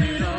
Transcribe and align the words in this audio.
میرا 0.00 0.37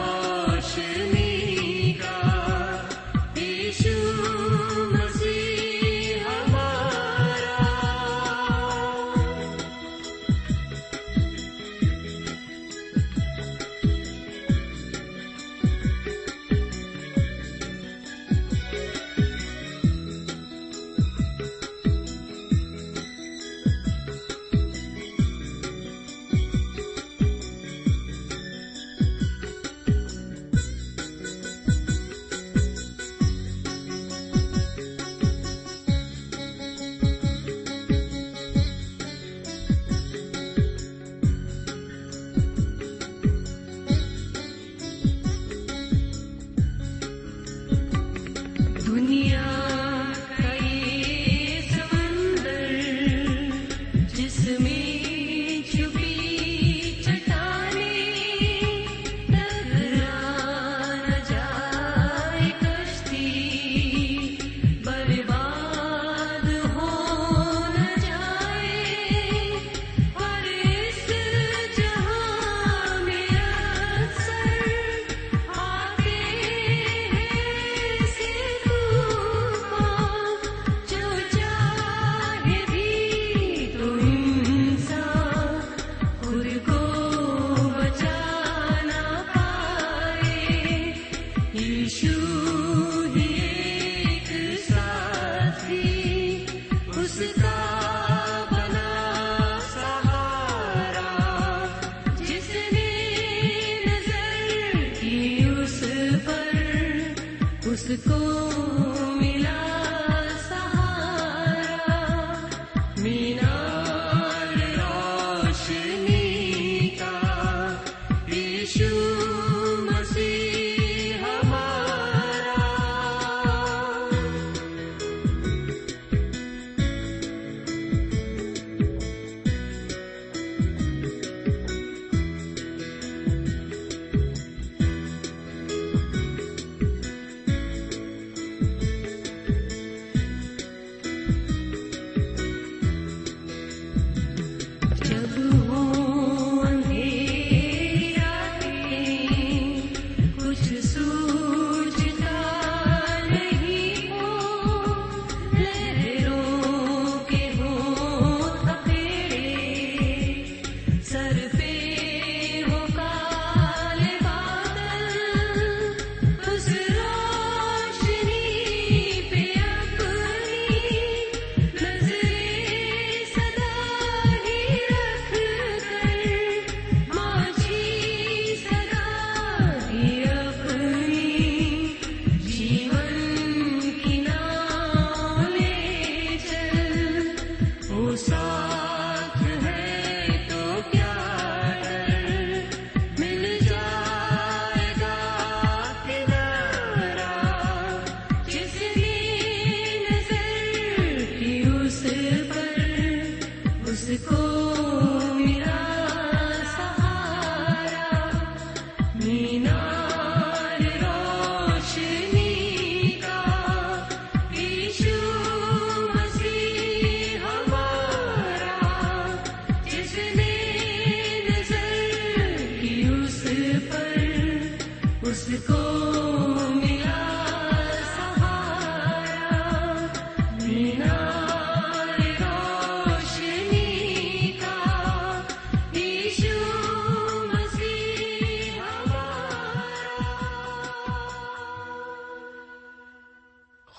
مدینہ 113.19 113.58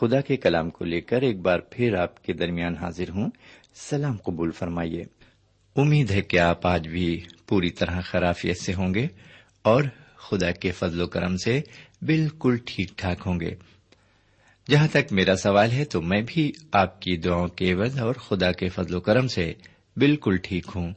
خدا 0.01 0.21
کے 0.21 0.37
کلام 0.37 0.71
کو 0.71 0.85
لے 0.85 1.01
کر 1.01 1.23
ایک 1.23 1.39
بار 1.41 1.59
پھر 1.59 1.95
آپ 1.95 2.25
کے 2.25 2.33
درمیان 2.33 2.77
حاضر 2.77 3.09
ہوں۔ 3.09 3.31
سلام 3.75 4.17
قبول 4.17 4.51
فرمائیے۔ 4.51 5.05
امید 5.77 6.11
ہے 6.11 6.21
کہ 6.21 6.39
آپ 6.39 6.67
آج 6.67 6.89
بھی 6.89 7.25
پوری 7.47 7.71
طرح 7.71 8.01
خرافیت 8.01 8.61
سے 8.61 8.75
ہوں 8.75 8.95
گے 8.95 9.07
اور 9.63 9.85
خدا 10.17 10.51
کے 10.51 10.71
فضل 10.71 11.01
و 11.01 11.07
کرم 11.07 11.37
سے 11.37 11.61
بالکل 12.03 12.57
ٹھیک 12.67 12.89
ٹھاک 12.97 13.23
ہوں 13.27 13.41
گے۔ 13.41 13.51
جہاں 14.71 14.87
تک 14.93 15.13
میرا 15.13 15.37
سوال 15.37 15.71
ہے 15.71 15.85
تو 15.85 16.03
میں 16.03 16.23
بھی 16.27 16.53
آپ 16.73 17.03
کی 17.03 17.17
دعاؤں 17.17 17.49
کے 17.49 17.73
عوض 17.73 17.99
اور 17.99 18.15
خدا 18.15 18.53
کے 18.53 18.69
فضل 18.69 18.95
و 18.95 19.01
کرم 19.01 19.29
سے 19.29 19.53
بالکل 19.97 20.37
ٹھیک 20.37 20.67
ہوں۔ 20.75 20.93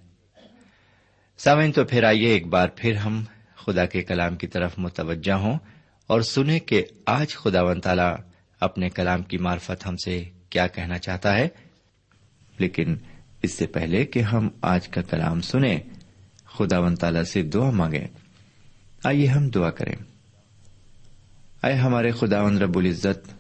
سامن 1.38 1.72
تو 1.72 1.86
پھر 1.86 2.04
آئیے 2.04 2.28
ایک 2.28 2.48
بار 2.48 2.68
پھر 2.76 2.96
ہم 2.96 3.24
خدا 3.56 3.86
کے 3.86 4.02
کلام 4.02 4.36
کی 4.36 4.48
طرف 4.48 4.74
متوجہ 4.78 5.34
ہوں 5.34 5.58
اور 6.08 6.22
سنیں 6.22 6.60
کہ 6.60 6.86
آج 7.06 7.36
خدا 7.36 7.62
و 7.62 7.76
تعالی 7.76 8.33
اپنے 8.64 8.90
کلام 8.90 9.24
کی 9.24 9.38
مارفت 9.38 9.88
ہم 9.88 9.98
سے 9.98 10.24
کیا 10.50 10.68
کہنا 10.68 10.98
چاہتا 10.98 11.36
ہے؟ 11.36 11.48
لیکن 12.58 12.96
اس 13.42 13.54
سے 13.54 13.68
پہلے 13.68 14.06
کہ 14.06 14.20
ہم 14.20 14.50
آج 14.62 14.88
کا 14.88 15.02
کلام 15.02 15.42
سنیں 15.42 15.80
خدا 16.46 16.80
و 16.80 16.96
تعالی 16.96 17.24
سے 17.24 17.42
دعا 17.42 17.70
مانگیں۔ 17.70 18.08
آئیے 19.04 19.28
ہم 19.28 19.50
دعا 19.50 19.70
کریں۔ 19.70 19.96
آئے 21.62 21.74
ہمارے 21.74 22.12
خدا 22.12 22.50
رب 22.50 22.78
العزت، 22.78 23.34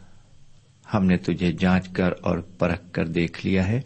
ہم 0.93 1.05
نے 1.05 1.17
تجھے 1.17 1.51
جانچ 1.51 1.89
کر 1.89 2.09
اور 2.21 2.37
پرکھ 2.37 2.81
کر 2.91 3.07
دیکھ 3.07 3.45
لیا 3.45 3.67
ہے 3.67 3.81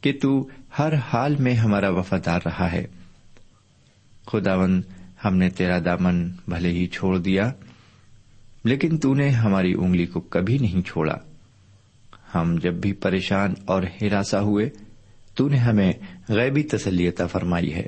کہ 0.00 0.18
تو 0.22 0.48
ہر 0.78 0.92
حال 0.94 1.36
میں 1.36 1.54
ہمارا 1.54 1.90
وفادار 1.90 2.40
رہا 2.44 2.72
ہے۔ 2.72 2.86
خداون 4.26 4.82
ہم 5.24 5.36
نے 5.36 5.50
تیرا 5.50 5.78
دامن 5.78 6.28
بھلے 6.48 6.68
ہی 6.68 6.86
چھوڑ 6.86 7.18
دیا۔ 7.18 7.52
لیکن 8.64 8.98
تو 8.98 9.14
نے 9.14 9.28
ہماری 9.28 9.74
انگلی 9.74 10.06
کو 10.06 10.20
کبھی 10.20 10.58
نہیں 10.58 10.82
چھوڑا۔ 10.82 11.16
ہم 12.34 12.56
جب 12.62 12.74
بھی 12.74 12.92
پریشان 12.92 13.54
اور 13.66 13.82
ہراساں 14.02 14.40
ہوئے، 14.40 14.70
تو 15.34 15.48
نے 15.48 15.56
ہمیں 15.56 15.92
غیبی 16.28 16.62
تسلیتا 16.62 17.26
فرمائی 17.26 17.74
ہے۔ 17.74 17.86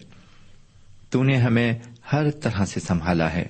تو 1.10 1.22
نے 1.22 1.36
ہمیں 1.36 1.72
ہر 2.12 2.30
طرح 2.30 2.64
سے 2.64 2.80
سنبھالا 2.80 3.32
ہے۔ 3.32 3.46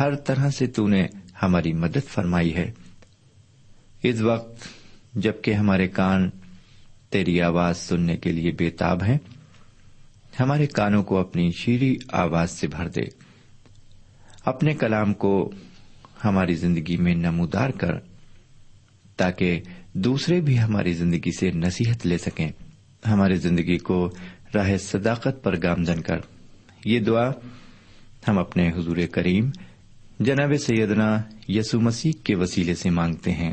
ہر 0.00 0.14
طرح 0.14 0.50
سے 0.50 0.66
تو 0.66 0.88
نے 0.88 1.06
ہماری 1.42 1.72
مدد 1.72 2.08
فرمائی 2.08 2.54
ہے۔ 2.54 2.70
اس 4.02 4.20
وقت 4.20 4.68
جبکہ 5.14 5.54
ہمارے 5.54 5.88
کان 5.88 6.30
تیری 7.10 7.42
آواز 7.42 7.76
سننے 7.76 8.16
کے 8.16 8.32
لیے 8.32 8.50
بےتاب 8.50 9.02
ہیں، 9.02 9.18
ہمارے 10.40 10.66
کانوں 10.66 11.02
کو 11.02 11.18
اپنی 11.18 11.50
شیریں 11.50 12.04
آواز 12.12 12.50
سے 12.50 12.66
بھر 12.66 12.88
دے۔ 12.88 13.02
اپنے 14.44 14.74
کلام 14.74 15.14
کو 15.14 15.52
ہماری 16.24 16.54
زندگی 16.54 16.96
میں 16.96 17.14
نمودار 17.14 17.70
کر، 17.70 17.92
تاکہ 19.16 19.60
دوسرے 19.92 20.40
بھی 20.40 20.60
ہماری 20.60 20.92
زندگی 20.92 21.30
سے 21.38 21.50
نصیحت 21.50 22.06
لے 22.06 22.18
سکیں۔ 22.18 22.48
ہماری 23.08 23.36
زندگی 23.36 23.78
کو 23.78 24.10
راہ 24.54 24.76
صداقت 24.76 25.42
پر 25.42 25.62
گامزن 25.62 26.00
کر۔ 26.00 26.18
یہ 26.84 27.00
دعا 27.00 27.30
ہم 28.28 28.38
اپنے 28.38 28.68
حضور 28.68 28.96
کریم، 29.12 29.50
جناب 30.20 30.52
سیدنا 30.66 31.22
یسو 31.48 31.80
مسیح 31.80 32.12
کے 32.24 32.34
وسیلے 32.34 32.74
سے 32.74 32.90
مانگتے 32.90 33.32
ہیں۔ 33.32 33.52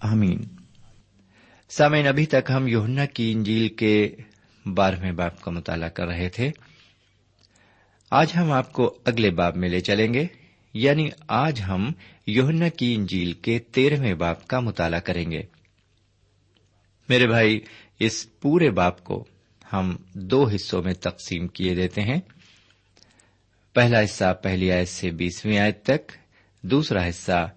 آمین۔ 0.00 0.40
سامعین، 1.70 2.06
ابھی 2.06 2.26
تک 2.26 2.50
ہم 2.50 2.66
یوہنا 2.66 3.06
کی 3.06 3.32
انجیل 3.32 3.68
کے 3.68 4.16
بارہویں 4.66 5.12
باپ 5.12 5.40
کا 5.40 5.50
مطالعہ 5.50 5.88
کر 5.88 6.06
رہے 6.06 6.28
تھے۔ 6.28 6.50
آج 8.10 8.32
ہم 8.36 8.52
آپ 8.52 8.72
کو 8.72 8.98
اگلے 9.04 9.30
باب 9.30 9.56
میں 9.56 9.68
لے 9.68 9.80
چلیں 9.80 10.14
گے۔ 10.14 10.26
یعنی 10.78 11.08
آج 11.28 11.62
ہم 11.68 11.92
یوہنا 12.26 12.68
کی 12.68 12.94
انجیل 12.94 13.32
کے 13.32 13.58
تیرہویں 13.58 14.14
باپ 14.14 14.46
کا 14.46 14.60
مطالعہ 14.60 15.00
کریں 15.00 15.30
گے۔ 15.30 15.42
میرے 17.08 17.26
بھائی، 17.26 17.60
اس 18.00 18.40
پورے 18.40 18.70
باپ 18.70 19.04
کو 19.04 19.24
ہم 19.72 19.96
دو 20.14 20.48
حصوں 20.48 20.82
میں 20.82 20.94
تقسیم 20.94 21.48
کیے 21.48 21.74
دیتے 21.74 22.02
ہیں۔ 22.02 22.20
پہلا 23.74 24.00
حصہ 24.00 24.34
پہلی 24.42 24.72
آیت 24.72 24.88
سے 24.88 25.10
بیسویں 25.10 25.58
آیت 25.58 25.82
تک، 25.82 26.12
دوسرا 26.62 27.08
حصہ 27.08 27.48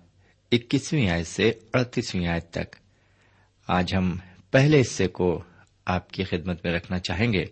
اکیسویں 0.51 1.09
آیت 1.09 1.27
سے 1.27 1.51
اڑتیسویں 1.73 2.27
آیت 2.27 2.49
تک۔ 2.49 2.75
آج 3.67 3.95
ہم 3.95 4.17
پہلے 4.51 4.81
حصے 4.81 5.07
کو 5.07 5.43
آپ 5.85 6.11
کی 6.11 6.23
خدمت 6.23 6.65
میں 6.65 6.73
رکھنا 6.73 6.99
چاہیں 6.99 7.33
گے۔ 7.33 7.45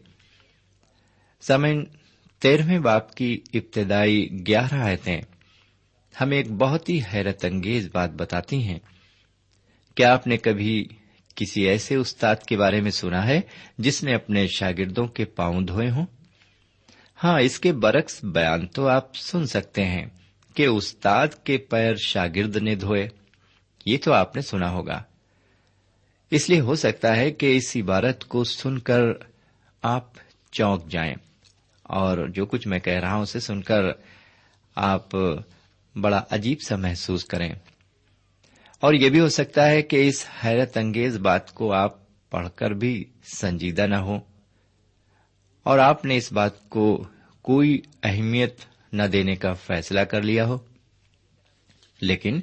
سمن 1.42 1.84
تیرہویں 2.40 2.80
باپ 2.80 3.16
کی 3.16 3.42
ابتدائی 3.54 4.30
گیارہ 4.48 4.76
آیتیں 4.76 5.22
ہمیں 6.22 6.38
ایک 6.38 6.52
بہت 6.52 6.90
ہی 6.90 7.00
حیرت 7.14 7.46
انگیز 7.46 7.90
بات 7.94 8.10
بتاتی 8.10 8.64
ہیں۔ 8.64 8.80
کیا 9.96 10.14
آپ 10.14 10.28
نے 10.28 10.38
کبھی 10.38 10.88
کسی 11.36 11.62
ایسے 11.62 11.96
استاد 11.96 12.36
کے 12.36 12.58
بارے 12.58 12.82
میں 12.82 12.92
سنا 12.92 13.28
ہے 13.28 13.42
جس 13.78 14.04
نے 14.04 14.16
اپنے 14.16 14.48
شاگردوں 14.48 15.08
کے 15.08 15.26
پاؤں 15.26 15.62
دھوئے 15.62 15.90
ہوں؟ 15.90 16.06
ہاں 17.24 17.42
اس 17.42 17.60
کے 17.60 17.72
برعکس 17.74 18.24
بیان 18.24 18.68
تو 18.68 18.88
آپ 18.88 19.16
سن 19.16 19.46
سکتے 19.46 19.86
ہیں 19.86 20.06
کہ 20.54 20.66
استاد 20.66 21.28
کے 21.44 21.58
پیر 21.58 21.96
شاگرد 21.96 22.56
نے 22.56 22.76
دھوئے۔ 22.76 23.10
یہ 23.86 23.98
تو 24.04 24.14
آپ 24.14 24.36
نے 24.36 24.42
سنا 24.42 24.72
ہوگا۔ 24.72 25.04
اس 26.32 26.50
لیے 26.50 26.60
ہو 26.60 26.76
سکتا 26.76 27.16
ہے 27.16 27.32
کہ 27.32 27.58
اس 27.58 27.78
عبارت 27.78 28.26
کو 28.26 28.44
سن 28.44 28.80
کر 28.80 29.02
آپ 29.82 30.10
چونک 30.52 30.90
جائیں 30.90 31.16
اور 31.84 32.28
جو 32.28 32.46
کچھ 32.46 32.68
میں 32.68 32.80
کہہ 32.80 33.00
رہا 33.00 33.14
ہوں 33.14 33.22
اسے 33.22 33.40
سن 33.40 33.62
کر 33.62 33.82
آپ 34.76 35.10
بڑا 36.02 36.24
عجیب 36.32 36.62
سا 36.62 36.76
محسوس 36.76 37.26
کریں۔ 37.26 37.54
اور 38.80 38.94
یہ 38.94 39.10
بھی 39.10 39.20
ہو 39.20 39.30
سکتا 39.30 39.70
ہے 39.70 39.82
کہ 39.82 40.08
اس 40.08 40.26
حیرت 40.46 40.78
انگیز 40.78 41.18
بات 41.18 41.54
کو 41.54 41.74
آپ 41.74 42.08
پڑھ 42.30 42.50
کر 42.56 42.72
بھی 42.72 43.04
سنجیدہ 43.36 43.82
نہ 43.82 43.96
ہو 43.96 44.20
اور 45.64 45.80
آپ 45.80 46.06
نے 46.06 46.18
اس 46.18 46.32
بات 46.32 46.70
کو 46.70 47.04
کوئی 47.42 47.82
اہمیت 48.04 48.60
نہ 48.94 49.04
دینے 49.04 49.36
کا 49.36 49.54
فیصلہ 49.54 50.00
کر 50.00 50.22
لیا 50.22 50.46
ہو۔ 50.46 50.58
لیکن 52.02 52.40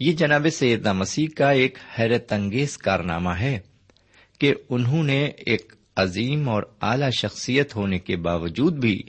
یہ 0.00 0.12
جناب 0.12 0.46
سیدنا 0.52 0.92
مسیح 0.92 1.26
کا 1.36 1.50
ایک 1.50 1.78
حیرت 1.98 2.32
انگیز 2.32 2.78
کارنامہ 2.78 3.30
ہے 3.30 3.58
کہ 4.38 4.54
انہوں 4.68 5.02
نے 5.02 5.24
ایک 5.24 5.72
عظیم 5.96 6.48
اور 6.48 6.62
اعلی 6.82 7.10
شخصیت 7.10 7.76
ہونے 7.76 7.98
کے 7.98 8.16
باوجود 8.16 8.72
بھی 8.72 9.02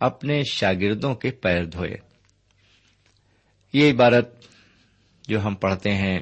اپنے 0.00 0.42
شاگردوں 0.50 1.14
کے 1.14 1.30
پیر 1.30 1.64
دھوئے۔ 1.64 2.05
یہ 3.76 3.92
عبارت 3.92 4.42
جو 5.28 5.44
ہم 5.44 5.54
پڑھتے 5.54 5.94
ہیں 5.94 6.18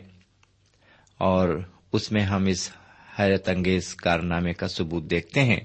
اور 1.19 1.63
اس 1.93 2.13
میں 2.13 2.23
ہم 2.23 2.47
اس 2.47 2.71
حیرت 3.19 3.49
انگیز 3.49 3.95
کارنامے 3.95 4.53
کا 4.53 4.69
ثبوت 4.69 5.03
دیکھتے 5.03 5.45
ہیں۔ 5.45 5.61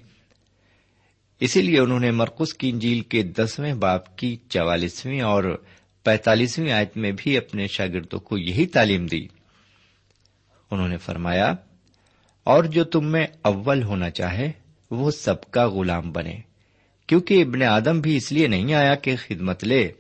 اسی 1.39 1.62
لیے 1.62 1.79
انہوں 1.79 2.00
نے 2.00 2.12
مرکز 2.12 2.53
کی 2.53 2.69
انجیل 2.69 3.01
کے 3.01 3.24
دسویں 3.24 3.74
باپ 3.74 4.17
کی 4.17 4.38
چوالیسویں 4.50 5.22
اور 5.22 5.63
پینتالیسویں 6.03 6.72
آیت 6.72 6.98
میں 6.98 7.12
بھی 7.17 7.38
اپنے 7.38 7.67
شاگردوں 7.67 8.19
کو 8.19 8.38
یہی 8.38 8.65
تعلیم 8.65 9.05
دی۔ 9.05 9.27
انہوں 10.72 10.88
نے 10.88 10.98
فرمایا، 10.98 11.53
اور 12.43 12.63
جو 12.63 12.84
تم 12.84 13.12
میں 13.12 13.27
اول 13.41 13.84
ہونا 13.84 14.10
چاہے، 14.10 14.51
وہ 14.91 15.12
سب 15.12 15.51
کا 15.51 15.67
غلام 15.67 16.12
بنے، 16.12 16.39
کیونکہ 17.08 17.41
ابن 17.41 17.63
آدم 17.63 18.01
بھی 18.01 18.15
اس 18.15 18.31
لیے 18.31 18.48
نہیں 18.48 18.74
آیا 18.74 18.96
کہ 18.96 19.15
خدمت 19.15 19.63
لے۔ 19.63 19.91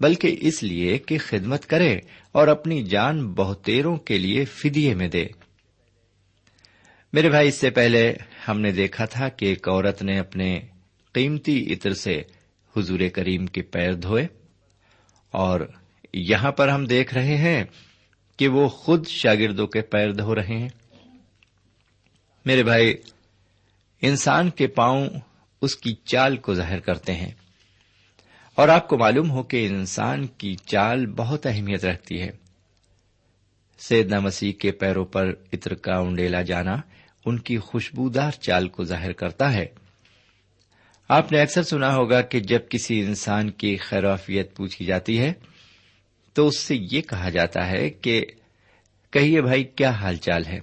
بلکہ 0.00 0.36
اس 0.40 0.62
لیے 0.62 0.98
کہ 0.98 1.18
خدمت 1.18 1.66
کرے 1.66 1.98
اور 2.32 2.48
اپنی 2.48 2.82
جان 2.82 3.32
بہتےروں 3.32 3.96
کے 3.96 4.18
لیے 4.18 4.44
فدیے 4.44 4.94
میں 4.94 5.08
دے۔ 5.08 5.26
میرے 7.12 7.28
بھائی، 7.28 7.48
اس 7.48 7.54
سے 7.54 7.70
پہلے 7.70 8.14
ہم 8.48 8.60
نے 8.60 8.72
دیکھا 8.72 9.04
تھا 9.04 9.28
کہ 9.28 9.46
ایک 9.46 9.68
عورت 9.68 10.02
نے 10.02 10.18
اپنے 10.18 10.60
قیمتی 11.12 11.72
عطر 11.72 11.92
سے 11.92 12.22
حضور 12.76 13.00
کریم 13.14 13.46
کے 13.46 13.62
پیر 13.62 13.92
دھوئے 13.92 14.26
اور 15.30 15.60
یہاں 16.14 16.52
پر 16.52 16.68
ہم 16.68 16.84
دیکھ 16.84 17.14
رہے 17.14 17.36
ہیں 17.36 17.64
کہ 18.36 18.48
وہ 18.48 18.68
خود 18.68 19.06
شاگردوں 19.06 19.66
کے 19.66 19.80
پیر 19.80 20.12
دھو 20.12 20.34
رہے 20.34 20.58
ہیں۔ 20.58 20.68
میرے 22.44 22.62
بھائی، 22.62 22.94
انسان 24.02 24.50
کے 24.50 24.66
پاؤں 24.66 25.08
اس 25.62 25.76
کی 25.76 25.94
چال 26.04 26.36
کو 26.36 26.54
ظاہر 26.54 26.80
کرتے 26.80 27.14
ہیں۔ 27.14 27.30
اور 28.60 28.68
آپ 28.68 28.88
کو 28.88 28.98
معلوم 28.98 29.30
ہو 29.30 29.42
کہ 29.42 29.66
انسان 29.66 30.26
کی 30.26 30.54
چال 30.54 31.06
بہت 31.06 31.46
اہمیت 31.46 31.84
رکھتی 31.84 32.20
ہے۔ 32.20 32.30
سیدنا 33.78 34.20
مسیح 34.20 34.52
کے 34.52 34.72
پیروں 34.72 35.04
پر 35.04 35.32
عطر 35.52 35.74
کا 35.74 35.96
انڈیلا 35.96 36.42
جانا 36.42 36.76
ان 37.24 37.38
کی 37.38 37.58
خوشبودار 37.58 38.30
چال 38.30 38.68
کو 38.68 38.84
ظاہر 38.84 39.12
کرتا 39.12 39.52
ہے۔ 39.52 39.66
آپ 41.08 41.32
نے 41.32 41.40
اکثر 41.40 41.62
سنا 41.62 41.94
ہوگا 41.94 42.20
کہ 42.20 42.40
جب 42.40 42.60
کسی 42.70 43.00
انسان 43.00 43.50
کی 43.50 43.76
خیرافیت 43.76 44.56
پوچھی 44.56 44.84
جاتی 44.84 45.18
ہے، 45.18 45.32
تو 46.32 46.46
اس 46.46 46.58
سے 46.58 46.76
یہ 46.90 47.00
کہا 47.00 47.30
جاتا 47.30 47.70
ہے 47.70 47.90
کہ 47.90 48.26
کہیے 49.10 49.42
بھائی، 49.42 49.64
کیا 49.64 49.90
حال 49.90 50.16
چال 50.16 50.46
ہے؟ 50.46 50.58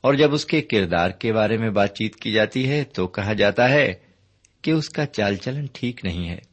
اور 0.00 0.14
جب 0.14 0.34
اس 0.34 0.44
کے 0.44 0.60
کردار 0.60 1.10
کے 1.10 1.32
بارے 1.32 1.56
میں 1.56 1.70
بات 1.70 1.94
چیت 1.94 2.16
کی 2.16 2.32
جاتی 2.32 2.68
ہے، 2.68 2.84
تو 2.84 3.06
کہا 3.06 3.32
جاتا 3.32 3.70
ہے 3.70 3.92
کہ 4.62 4.70
اس 4.70 4.88
کا 4.88 5.06
چال 5.06 5.36
چلن 5.36 5.66
ٹھیک 5.72 6.04
نہیں 6.04 6.28
ہے۔ 6.28 6.51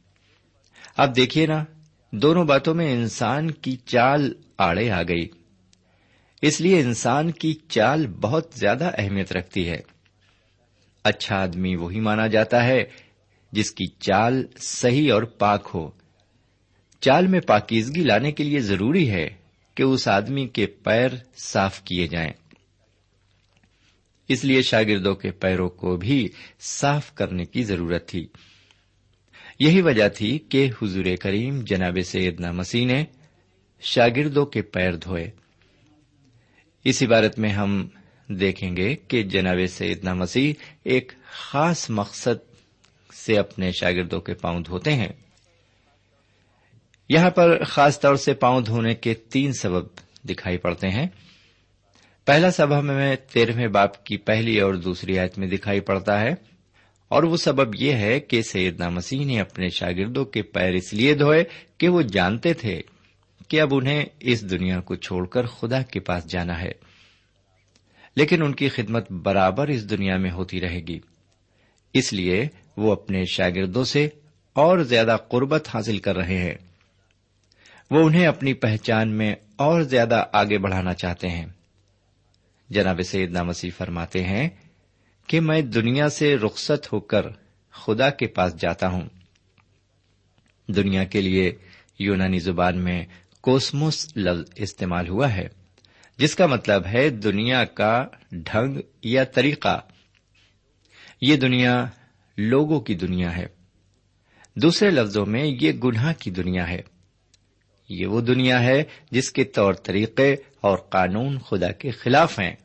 اب 0.96 1.16
دیکھیے 1.16 1.46
نا، 1.46 1.64
دونوں 2.12 2.44
باتوں 2.44 2.74
میں 2.74 2.92
انسان 2.92 3.50
کی 3.50 3.76
چال 3.76 4.32
آڑے 4.58 4.90
آ 4.90 5.02
گئی۔ 5.02 5.28
اس 6.42 6.60
لیے 6.60 6.80
انسان 6.80 7.30
کی 7.30 7.54
چال 7.68 8.06
بہت 8.06 8.50
زیادہ 8.54 8.90
اہمیت 8.98 9.32
رکھتی 9.32 9.68
ہے۔ 9.68 9.80
اچھا 11.04 11.36
آدمی 11.36 11.76
وہی 11.76 12.00
مانا 12.00 12.26
جاتا 12.26 12.64
ہے 12.64 12.84
جس 13.52 13.72
کی 13.72 13.86
چال 13.86 14.46
صحیح 14.56 15.12
اور 15.12 15.22
پاک 15.22 15.70
ہو۔ 15.74 15.90
چال 17.00 17.26
میں 17.26 17.40
پاکیزگی 17.40 18.02
لانے 18.04 18.32
کے 18.32 18.44
لیے 18.44 18.60
ضروری 18.60 19.10
ہے 19.10 19.28
کہ 19.74 19.82
اس 19.82 20.08
آدمی 20.08 20.48
کے 20.48 20.66
پیر 20.66 21.08
صاف 21.36 21.82
کیے 21.82 22.06
جائیں۔ 22.06 22.32
اس 24.28 24.44
لیے 24.44 24.62
شاگردوں 24.62 25.14
کے 25.14 25.30
پیروں 25.30 25.68
کو 25.68 25.96
بھی 25.96 26.28
صاف 26.60 27.14
کرنے 27.14 27.44
کی 27.44 27.64
ضرورت 27.64 28.08
تھی۔ 28.08 28.26
یہی 29.60 29.80
وجہ 29.80 30.08
تھی 30.08 30.38
کہ 30.38 30.70
حضور 30.82 31.04
کریم 31.20 31.60
جناب 31.60 31.98
سیدنا 32.04 32.52
مسیح 32.52 32.86
نے 32.86 33.04
شاگردوں 33.80 34.46
کے 34.46 34.62
پیر 34.62 34.92
دھوئے۔ 34.92 35.30
اس 36.84 37.02
عبارت 37.02 37.38
میں 37.38 37.50
ہم 37.50 37.88
دیکھیں 38.28 38.76
گے 38.76 38.96
کہ 38.96 39.22
جناب 39.22 39.58
سیدنا 39.68 40.14
مسیح 40.14 40.52
ایک 40.84 41.12
خاص 41.30 41.90
مقصد 41.90 42.54
سے 43.14 43.38
اپنے 43.38 43.72
شاگردوں 43.72 44.20
کے 44.20 44.34
پاؤں 44.34 44.60
دھوتے 44.60 44.92
ہیں۔ 44.92 45.12
یہاں 47.08 47.30
پر 47.30 47.64
خاص 47.64 48.00
طور 48.00 48.16
سے 48.16 48.34
پاؤں 48.34 48.60
دھونے 48.60 48.94
کے 48.94 49.14
تین 49.14 49.52
سبب 49.52 49.86
دکھائی 50.28 50.58
پڑتے 50.58 50.88
ہیں۔ 50.88 51.06
پہلا 52.24 52.50
سبب 52.50 52.84
میں 52.84 53.16
تیرہویں 53.16 53.68
باپ 53.68 54.04
کی 54.04 54.16
پہلی 54.16 54.60
اور 54.60 54.74
دوسری 54.74 55.18
آیت 55.18 55.38
میں 55.38 55.48
دکھائی 55.48 55.80
پڑتا 55.80 56.20
ہے۔ 56.20 56.34
اور 57.10 57.22
وہ 57.22 57.36
سبب 57.36 57.74
یہ 57.74 57.92
ہے 57.92 58.20
کہ 58.20 58.42
سیدنا 58.42 58.88
مسیح 58.88 59.24
نے 59.24 59.40
اپنے 59.40 59.68
شاگردوں 59.68 60.24
کے 60.24 60.42
پیر 60.42 60.72
اس 60.72 60.94
لیے 60.94 61.14
دھوئے 61.14 61.44
کہ 61.78 61.88
وہ 61.88 62.02
جانتے 62.02 62.54
تھے 62.54 62.80
کہ 63.48 63.60
اب 63.60 63.68
انہیں 63.72 64.04
اس 64.20 64.50
دنیا 64.50 64.80
کو 64.80 64.94
چھوڑ 64.94 65.26
کر 65.26 65.46
خدا 65.46 65.82
کے 65.82 66.00
پاس 66.00 66.24
جانا 66.30 66.62
ہے۔ 66.62 66.72
لیکن 68.16 68.42
ان 68.42 68.54
کی 68.54 68.68
خدمت 68.68 69.12
برابر 69.12 69.68
اس 69.68 69.90
دنیا 69.90 70.16
میں 70.16 70.30
ہوتی 70.30 70.60
رہے 70.60 70.80
گی۔ 70.80 71.00
اس 71.94 72.12
لیے 72.12 72.48
وہ 72.76 72.92
اپنے 72.92 73.24
شاگردوں 73.24 73.84
سے 73.84 74.08
اور 74.52 74.78
زیادہ 74.78 75.16
قربت 75.28 75.68
حاصل 75.74 75.98
کر 75.98 76.16
رہے 76.16 76.38
ہیں۔ 76.38 76.54
وہ 77.90 78.00
انہیں 78.00 78.26
اپنی 78.26 78.54
پہچان 78.54 79.08
میں 79.08 79.34
اور 79.56 79.82
زیادہ 79.82 80.24
آگے 80.32 80.58
بڑھانا 80.58 80.94
چاہتے 80.94 81.28
ہیں۔ 81.28 81.46
جناب 82.70 83.00
سیدنا 83.02 83.42
مسیح 83.42 83.70
فرماتے 83.78 84.24
ہیں 84.24 84.48
کہ 85.30 85.40
میں 85.40 85.62
دنیا 85.62 86.08
سے 86.08 86.36
رخصت 86.36 86.92
ہو 86.92 87.00
کر 87.00 87.26
خدا 87.70 88.10
کے 88.10 88.26
پاس 88.26 88.60
جاتا 88.60 88.88
ہوں۔ 88.88 89.08
دنیا 90.68 91.04
کے 91.04 91.20
لیے 91.20 91.52
یونانی 91.98 92.38
زبان 92.38 92.78
میں 92.78 93.06
کوسموس 93.40 94.16
لفظ 94.16 94.50
استعمال 94.56 95.08
ہوا 95.08 95.34
ہے، 95.34 95.48
جس 96.16 96.36
کا 96.36 96.46
مطلب 96.46 96.86
ہے 96.86 97.08
دنیا 97.08 97.64
کا 97.64 98.06
ڈھنگ 98.32 98.80
یا 99.02 99.24
طریقہ۔ 99.24 99.80
یہ 101.20 101.36
دنیا 101.36 101.86
لوگوں 102.36 102.80
کی 102.80 102.94
دنیا 102.94 103.36
ہے۔ 103.36 103.46
دوسرے 104.56 104.90
لفظوں 104.90 105.26
میں 105.26 105.44
یہ 105.44 105.72
گناہ 105.72 106.12
کی 106.18 106.30
دنیا 106.30 106.68
ہے۔ 106.68 106.80
یہ 107.88 108.06
وہ 108.06 108.20
دنیا 108.20 108.62
ہے 108.62 108.82
جس 109.10 109.32
کے 109.32 109.44
طور 109.44 109.74
طریقے 109.74 110.36
اور 110.60 110.78
قانون 110.78 111.38
خدا 111.38 111.72
کے 111.72 111.90
خلاف 111.90 112.40
ہیں۔ 112.40 112.56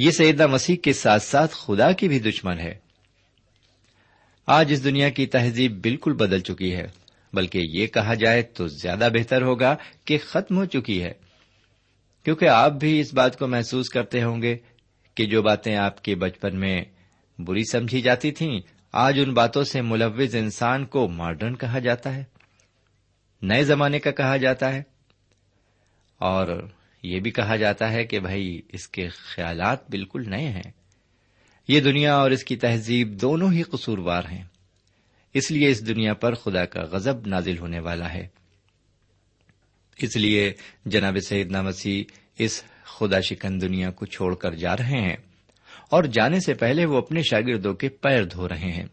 یہ 0.00 0.10
سیدہ 0.10 0.46
مسیح 0.46 0.76
کے 0.76 0.92
ساتھ 0.92 1.22
ساتھ 1.22 1.54
خدا 1.54 1.92
کی 1.92 2.08
بھی 2.08 2.18
دشمن 2.18 2.58
ہے۔ 2.58 2.74
آج 4.46 4.72
اس 4.72 4.84
دنیا 4.84 5.08
کی 5.08 5.26
تہذیب 5.26 5.82
بالکل 5.82 6.12
بدل 6.12 6.40
چکی 6.40 6.74
ہے، 6.74 6.86
بلکہ 7.32 7.58
یہ 7.58 7.86
کہا 7.86 8.14
جائے 8.14 8.42
تو 8.42 8.66
زیادہ 8.66 9.08
بہتر 9.12 9.42
ہوگا 9.42 9.76
کہ 10.04 10.18
ختم 10.24 10.56
ہو 10.56 10.64
چکی 10.64 11.02
ہے۔ 11.02 11.12
کیونکہ 12.24 12.48
آپ 12.48 12.72
بھی 12.72 13.00
اس 13.00 13.14
بات 13.14 13.38
کو 13.38 13.46
محسوس 13.46 13.88
کرتے 13.88 14.22
ہوں 14.22 14.42
گے 14.42 14.56
کہ 15.14 15.26
جو 15.26 15.42
باتیں 15.42 15.76
آپ 15.76 16.04
کے 16.04 16.14
بچپن 16.14 16.60
میں 16.60 16.84
بری 17.38 17.62
سمجھی 17.72 18.02
جاتی 18.02 18.30
تھیں، 18.30 18.60
آج 18.92 19.20
ان 19.26 19.34
باتوں 19.34 19.64
سے 19.64 19.82
ملوث 19.82 20.34
انسان 20.34 20.84
کو 20.84 21.08
ماڈرن 21.08 21.56
کہا 21.56 21.78
جاتا 21.78 22.16
ہے، 22.16 22.24
نئے 23.42 23.64
زمانے 23.64 23.98
کا 23.98 24.10
کہا 24.10 24.36
جاتا 24.36 24.72
ہے۔ 24.72 24.82
اور 26.18 26.68
یہ 27.02 27.20
بھی 27.20 27.30
کہا 27.30 27.56
جاتا 27.56 27.92
ہے 27.92 28.04
کہ 28.04 28.20
بھائی 28.20 28.60
اس 28.68 28.88
کے 28.88 29.08
خیالات 29.08 29.90
بالکل 29.90 30.22
نئے 30.30 30.48
ہیں۔ 30.48 30.70
یہ 31.68 31.80
دنیا 31.80 32.16
اور 32.16 32.30
اس 32.30 32.44
کی 32.44 32.56
تہذیب 32.56 33.20
دونوں 33.20 33.52
ہی 33.52 33.62
قصوروار 33.62 34.22
ہیں۔ 34.32 34.44
اس 35.34 35.50
لیے 35.50 35.68
اس 35.68 35.86
دنیا 35.86 36.14
پر 36.14 36.34
خدا 36.34 36.64
کا 36.64 36.82
غزب 36.82 37.26
نازل 37.26 37.58
ہونے 37.58 37.78
والا 37.78 38.12
ہے۔ 38.12 38.28
اس 39.96 40.16
لیے 40.16 40.52
جناب 40.86 41.16
سیدنا 41.28 41.62
مسیح 41.62 42.04
اس 42.38 42.64
خدا 42.84 43.20
شکن 43.20 43.60
دنیا 43.60 43.90
کو 43.90 44.06
چھوڑ 44.06 44.34
کر 44.34 44.54
جا 44.54 44.76
رہے 44.76 45.00
ہیں 45.00 45.16
اور 45.90 46.04
جانے 46.04 46.40
سے 46.40 46.54
پہلے 46.54 46.84
وہ 46.84 46.98
اپنے 46.98 47.22
شاگردوں 47.22 47.74
کے 47.74 47.88
پیر 47.88 48.24
دھو 48.24 48.48
رہے 48.48 48.72
ہیں۔ 48.72 48.86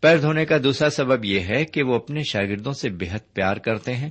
پیر 0.00 0.18
دھونے 0.18 0.44
کا 0.44 0.56
دوسرا 0.64 0.90
سبب 0.90 1.24
یہ 1.24 1.40
ہے 1.40 1.64
کہ 1.64 1.82
وہ 1.82 1.94
اپنے 1.94 2.20
شاگردوں 2.32 2.72
سے 2.72 2.90
بےحد 2.90 3.32
پیار 3.32 3.56
کرتے 3.56 3.94
ہیں۔ 3.94 4.10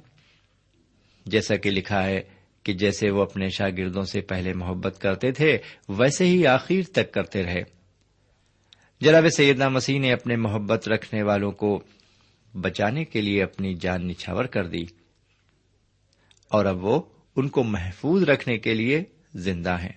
جیسا 1.26 1.56
کہ 1.56 1.72
لکھا 1.72 2.06
ہے 2.06 2.22
کہ 2.66 2.74
جیسے 2.74 3.10
وہ 3.10 3.22
اپنے 3.22 3.50
شاگردوں 3.50 4.04
سے 4.04 4.22
پہلے 4.22 4.54
محبت 4.54 5.02
کرتے 5.02 5.32
تھے، 5.32 5.58
ویسے 5.90 6.26
ہی 6.26 6.48
آخر 6.48 6.92
تک 6.92 7.12
کرتے 7.12 7.44
رہے۔ 7.44 7.64
جناب 9.02 9.26
سیدنا 9.30 9.70
مسیح 9.70 10.00
نے 10.00 10.14
اپنے 10.14 10.36
محبت 10.36 10.90
رکھنے 10.90 11.24
والوں 11.24 11.52
کو 11.52 11.84
بچانے 12.62 13.06
کے 13.06 13.22
لیے 13.22 13.44
اپنی 13.44 13.74
جان 13.74 14.08
نچھاور 14.08 14.46
کر 14.46 14.68
دی۔ 14.68 14.86
اور 16.48 16.66
اب 16.66 16.86
وہ 16.86 17.02
ان 17.36 17.50
کو 17.50 17.64
محفوظ 17.64 18.24
رکھنے 18.24 18.58
کے 18.58 18.74
لیے 18.74 19.04
زندہ 19.36 19.80
ہیں۔ 19.80 19.92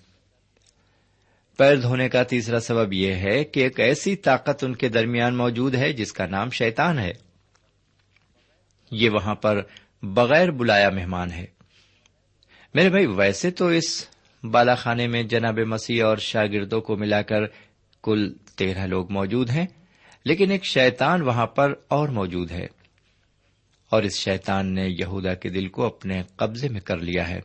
پیر 1.56 1.76
دھونے 1.76 2.08
کا 2.08 2.22
تیسرا 2.22 2.60
سبب 2.60 2.92
یہ 2.92 3.14
ہے 3.14 3.44
کہ 3.44 3.60
ایک 3.60 3.80
ایسی 3.80 4.16
طاقت 4.16 4.64
ان 4.64 4.74
کے 4.74 4.88
درمیان 4.88 5.36
موجود 5.36 5.74
ہے 5.74 5.92
جس 5.92 6.12
کا 6.12 6.26
نام 6.26 6.50
شیطان 6.50 6.98
ہے۔ 6.98 7.12
یہ 8.90 9.10
وہاں 9.10 9.34
پر 9.34 9.62
بغیر 10.02 10.50
بلایا 10.50 10.90
مہمان 10.90 11.32
ہے۔ 11.32 11.57
میرے 12.74 12.90
بھائی، 12.90 13.06
ویسے 13.06 13.50
تو 13.50 13.66
اس 13.66 14.06
بالا 14.42 14.74
خانے 14.74 15.06
میں 15.06 15.22
جناب 15.22 15.58
مسیح 15.58 16.04
اور 16.04 16.16
شاگردوں 16.16 16.80
کو 16.80 16.96
ملا 16.96 17.22
کر 17.22 17.40
کل 18.02 18.32
تیرہ 18.56 18.86
لوگ 18.86 19.12
موجود 19.12 19.50
ہیں، 19.50 19.66
لیکن 20.24 20.50
ایک 20.50 20.64
شیطان 20.64 21.22
وہاں 21.22 21.46
پر 21.46 21.74
اور 21.88 22.08
موجود 22.08 22.50
ہے۔ 22.50 22.66
اور 23.90 24.02
اس 24.02 24.18
شیطان 24.18 24.74
نے 24.74 24.88
یہودا 24.88 25.34
کے 25.34 25.48
دل 25.48 25.68
کو 25.68 25.86
اپنے 25.86 26.22
قبضے 26.36 26.68
میں 26.68 26.80
کر 26.80 26.96
لیا 26.96 27.28
ہے، 27.28 27.40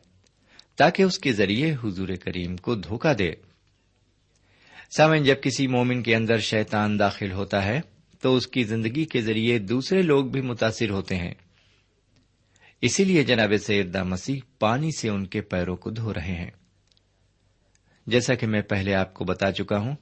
تاکہ 0.76 1.04
اس 1.04 1.20
کے 1.20 1.34
ذریعے 1.34 1.76
حضور 1.84 2.08
کریم 2.08 2.58
کو 2.58 2.76
دھوکہ 2.76 3.14
دے۔ 3.14 3.32
سامن 4.98 5.24
جب 5.24 5.36
کسی 5.42 5.68
مومن 5.68 6.04
کے 6.04 6.16
اندر 6.16 6.38
شیطان 6.38 7.00
داخل 7.00 7.32
ہوتا 7.32 7.66
ہے، 7.66 7.82
تو 8.22 8.36
اس 8.36 8.48
کی 8.48 8.64
زندگی 8.64 9.06
کے 9.06 9.22
ذریعے 9.22 9.60
دوسرے 9.60 10.02
لوگ 10.02 10.26
بھی 10.26 10.42
متاثر 10.42 10.90
ہوتے 10.90 11.16
ہیں۔ 11.16 11.34
اسی 12.84 13.04
لیے 13.04 13.24
جناب 13.24 13.54
سیدہ 13.66 14.04
مسیح 14.04 14.40
پانی 14.60 14.90
سے 14.98 15.10
ان 15.10 15.28
کے 15.28 15.42
پیروں 15.42 15.76
کو 15.76 15.90
دھو 15.90 16.14
رہے 16.14 16.36
ہیں۔ 16.36 16.52
جیسا 18.08 18.34
کہ 18.34 18.48
میں 18.48 18.62
پہلے 18.62 18.94
آپ 18.94 19.14
کو 19.14 19.26
بتا 19.26 19.52
چکا 19.52 19.78
ہوں 19.78 19.96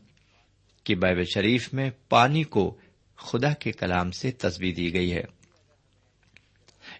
کہ 0.83 0.95
بائب 0.95 1.23
شریف 1.33 1.73
میں 1.73 1.89
پانی 2.09 2.43
کو 2.43 2.77
خدا 3.17 3.53
کے 3.53 3.71
کلام 3.71 4.11
سے 4.11 4.31
تصویر 4.31 4.75
دی 4.75 4.93
گئی 4.93 5.13
ہے۔ 5.13 5.23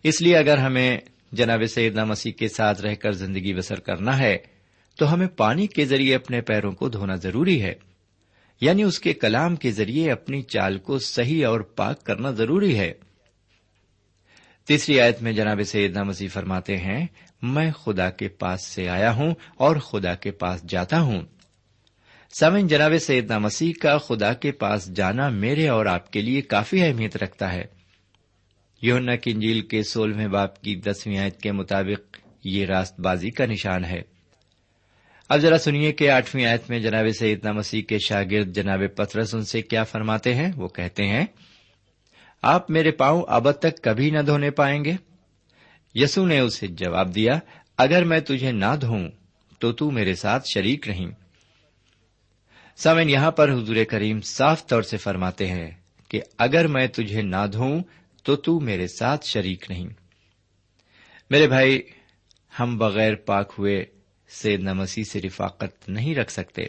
اس 0.03 0.21
لیے 0.21 0.37
اگر 0.37 0.57
ہمیں 0.57 0.97
جناب 1.31 1.63
سیدنا 1.69 2.03
مسیح 2.03 2.31
کے 2.31 2.47
ساتھ 2.47 2.81
رہ 2.81 2.95
کر 2.95 3.11
زندگی 3.11 3.53
بسر 3.53 3.79
کرنا 3.79 4.19
ہے، 4.19 4.37
تو 4.97 5.13
ہمیں 5.13 5.27
پانی 5.27 5.67
کے 5.67 5.85
ذریعے 5.85 6.15
اپنے 6.15 6.41
پیروں 6.41 6.71
کو 6.71 6.89
دھونا 6.89 7.15
ضروری 7.15 7.61
ہے۔ 7.61 7.73
یعنی 8.61 8.83
اس 8.83 8.99
کے 8.99 9.13
کلام 9.13 9.55
کے 9.55 9.71
ذریعے 9.71 10.11
اپنی 10.11 10.41
چال 10.41 10.77
کو 10.77 10.99
صحیح 10.99 11.47
اور 11.47 11.59
پاک 11.59 12.03
کرنا 12.03 12.31
ضروری 12.31 12.79
ہے۔ 12.79 12.93
تیسری 14.65 15.01
آیت 15.01 15.21
میں 15.21 15.31
جناب 15.31 15.61
سیدنا 15.63 16.03
مسیح 16.03 16.27
فرماتے 16.33 16.77
ہیں، 16.77 17.07
میں 17.41 17.71
خدا 17.71 18.09
کے 18.09 18.27
پاس 18.27 18.65
سے 18.65 18.89
آیا 18.89 19.15
ہوں 19.15 19.35
اور 19.57 19.75
خدا 19.75 20.15
کے 20.15 20.31
پاس 20.31 20.63
جاتا 20.63 21.01
ہوں۔ 21.01 21.21
سمن 22.39 22.67
جناب 22.67 22.93
سیدنا 23.01 23.37
مسیح 23.37 23.73
کا 23.81 23.97
خدا 23.97 24.33
کے 24.33 24.51
پاس 24.51 24.95
جانا 24.95 25.29
میرے 25.29 25.67
اور 25.67 25.85
آپ 25.85 26.11
کے 26.11 26.21
لیے 26.21 26.41
کافی 26.41 26.83
اہمیت 26.83 27.17
رکھتا 27.17 27.53
ہے۔ 27.53 27.63
یونا 28.81 29.15
کنجیل 29.15 29.61
کے 29.61 29.83
سولہویں 29.83 30.27
باپ 30.27 30.61
کی 30.61 30.75
دسویں 30.75 31.17
آیت 31.17 31.39
کے 31.39 31.51
مطابق 31.51 32.17
یہ 32.43 32.65
راست 32.65 32.99
بازی 32.99 33.29
کا 33.29 33.45
نشان 33.45 33.85
ہے۔ 33.85 34.01
اب 35.29 35.39
ذرا 35.39 35.57
سنیے 35.57 35.91
کہ 35.91 36.09
آٹھویں 36.09 36.45
آیت 36.45 36.69
میں 36.69 36.79
جناب 36.79 37.05
سیدنا 37.19 37.51
مسیح 37.51 37.81
کے 37.81 37.97
شاگرد 38.07 38.55
جناب 38.55 38.81
پترس 38.95 39.35
ان 39.35 39.45
سے 39.45 39.61
کیا 39.61 39.83
فرماتے 39.83 40.35
ہیں؟ 40.35 40.51
وہ 40.55 40.67
کہتے 40.67 41.07
ہیں 41.07 41.25
آپ 42.41 42.71
میرے 42.71 42.91
پاؤں 42.91 43.23
اب 43.27 43.51
تک 43.51 43.83
کبھی 43.83 44.09
نہ 44.09 44.19
دھونے 44.19 44.51
پائیں 44.51 44.85
گے؟ 44.85 44.93
یسو 45.95 46.25
نے 46.25 46.39
اسے 46.39 46.67
جواب 46.67 47.15
دیا، 47.15 47.39
اگر 47.77 48.03
میں 48.03 48.19
تجھے 48.19 48.51
نہ 48.51 48.75
دھوؤں 48.81 49.09
تو 49.59 49.71
تو 49.71 49.91
میرے 49.91 50.15
ساتھ 50.15 50.47
شریک 50.53 50.87
نہیں 50.87 51.07
سامن 52.77 53.09
یہاں 53.09 53.31
پر 53.31 53.51
حضور 53.51 53.75
کریم 53.89 54.21
صاف 54.21 54.67
طور 54.67 54.81
سے 54.81 54.97
فرماتے 54.97 55.47
ہیں 55.47 55.71
کہ 56.07 56.21
اگر 56.37 56.67
میں 56.67 56.87
تجھے 56.87 57.21
نہ 57.21 57.47
دھوؤں 57.53 57.83
تو 58.23 58.35
تو 58.35 58.59
میرے 58.59 58.87
ساتھ 58.87 59.25
شریک 59.25 59.65
نہیں 59.69 59.87
میرے 61.29 61.47
بھائی، 61.47 61.81
ہم 62.59 62.77
بغیر 62.77 63.15
پاک 63.15 63.53
ہوئے 63.57 63.85
سید 64.29 64.61
مسیح 64.61 65.03
سے 65.03 65.21
رفاقت 65.21 65.89
نہیں 65.89 66.15
رکھ 66.15 66.31
سکتے 66.31 66.63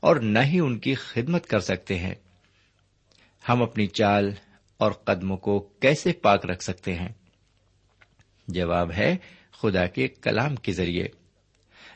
اور 0.00 0.16
نہ 0.16 0.38
ہی 0.38 0.60
ان 0.60 0.78
کی 0.78 0.94
خدمت 0.94 1.46
کر 1.46 1.60
سکتے 1.60 1.98
ہیں۔ 1.98 2.14
ہم 3.48 3.62
اپنی 3.62 3.86
چال 3.86 4.32
اور 4.82 4.92
قدموں 4.92 5.36
کو 5.36 5.60
کیسے 5.60 6.12
پاک 6.12 6.46
رکھ 6.46 6.62
سکتے 6.62 6.94
ہیں؟ 6.94 7.08
جواب 8.48 8.92
ہے 8.92 9.16
خدا 9.60 9.86
کے 9.86 10.08
کلام 10.08 10.56
کے 10.56 10.72
ذریعے 10.72 11.04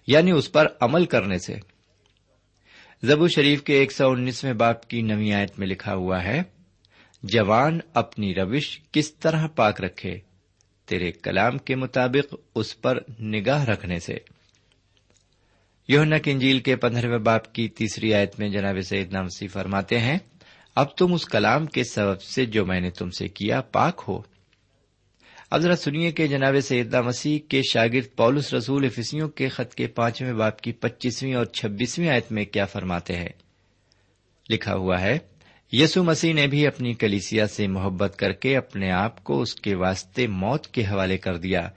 یعنی 0.07 0.31
اس 0.31 0.53
پر 0.53 0.67
عمل 0.81 1.05
کرنے 1.05 1.39
سے۔ 1.39 1.57
زبو 3.03 3.29
شریف 3.29 3.63
کے 3.63 3.75
ایک 3.75 3.93
سو 3.93 4.11
انیسویں 4.11 4.53
باپ 4.53 4.89
کی 4.89 5.03
نوی 5.03 5.33
آیت 5.33 5.59
میں 5.59 5.67
لکھا 5.67 5.95
ہوا 5.95 6.25
ہے، 6.25 6.43
جوان 7.23 7.79
اپنی 7.95 8.35
روش 8.35 8.81
کس 8.93 9.15
طرح 9.15 9.47
پاک 9.47 9.81
رکھے؟ 9.81 10.21
تیرے 10.87 11.13
کلام 11.13 11.59
کے 11.59 11.75
مطابق 11.75 12.35
اس 12.55 12.81
پر 12.81 12.99
نگاہ 13.21 13.65
رکھنے 13.65 14.01
سے۔ 14.01 14.17
یونا 15.89 16.19
کنجیل 16.19 16.59
کے 16.59 16.77
پندرہویں 16.77 17.19
باپ 17.19 17.53
کی 17.53 17.69
تیسری 17.69 18.15
آیت 18.15 18.41
میں 18.41 18.49
جناب 18.49 18.77
سعید 18.81 19.13
نامسی 19.13 19.49
فرماتے 19.49 19.99
ہیں 19.99 20.19
اب 20.77 20.97
تم 20.97 21.15
اس 21.15 21.25
کلام 21.25 21.67
کے 21.67 21.85
سبب 21.85 22.23
سے 22.23 22.47
جو 22.47 22.67
میں 22.67 22.81
نے 22.81 22.91
تم 22.91 23.11
سے 23.11 23.29
کیا 23.29 23.61
پاک 23.61 24.05
ہو۔ 24.09 24.23
اب 25.51 25.61
ذرا 25.61 25.77
سنیے 25.77 26.13
کہ 26.13 26.27
جناب 26.27 26.61
سیدہ 26.63 27.03
مسیح 27.03 27.39
کے 27.49 27.63
شاگرد 27.73 28.17
پولس 28.17 28.55
رسول 28.55 28.89
فسیوں 28.89 29.29
کے 29.29 29.49
خط 29.49 29.75
کے 29.75 29.87
پانچویں 29.87 30.33
باپ 30.33 30.61
کی 30.61 30.73
پچیسویں 30.73 31.35
اور 31.35 31.45
چھبیسویں 31.45 32.09
آیت 32.09 32.33
میں 32.33 32.45
کیا 32.45 32.65
فرماتے 32.65 33.17
ہیں۔ 33.17 33.29
لکھا 34.51 34.75
ہوا 34.75 35.01
ہے 35.01 35.19
یسو 35.73 36.05
مسیح 36.05 36.35
نے 36.35 36.47
بھی 36.47 36.67
اپنی 36.67 36.95
کلیسیا 36.95 37.47
سے 37.47 37.67
محبت 37.67 38.17
کر 38.19 38.33
کے 38.33 38.57
اپنے 38.57 38.91
آپ 38.91 39.25
کو 39.25 39.41
اس 39.41 39.55
کے 39.55 39.75
واسطے 39.75 40.27
موت 40.27 40.67
کے 40.67 40.83
حوالے 40.83 41.19
کر 41.19 41.37
دیا 41.37 41.69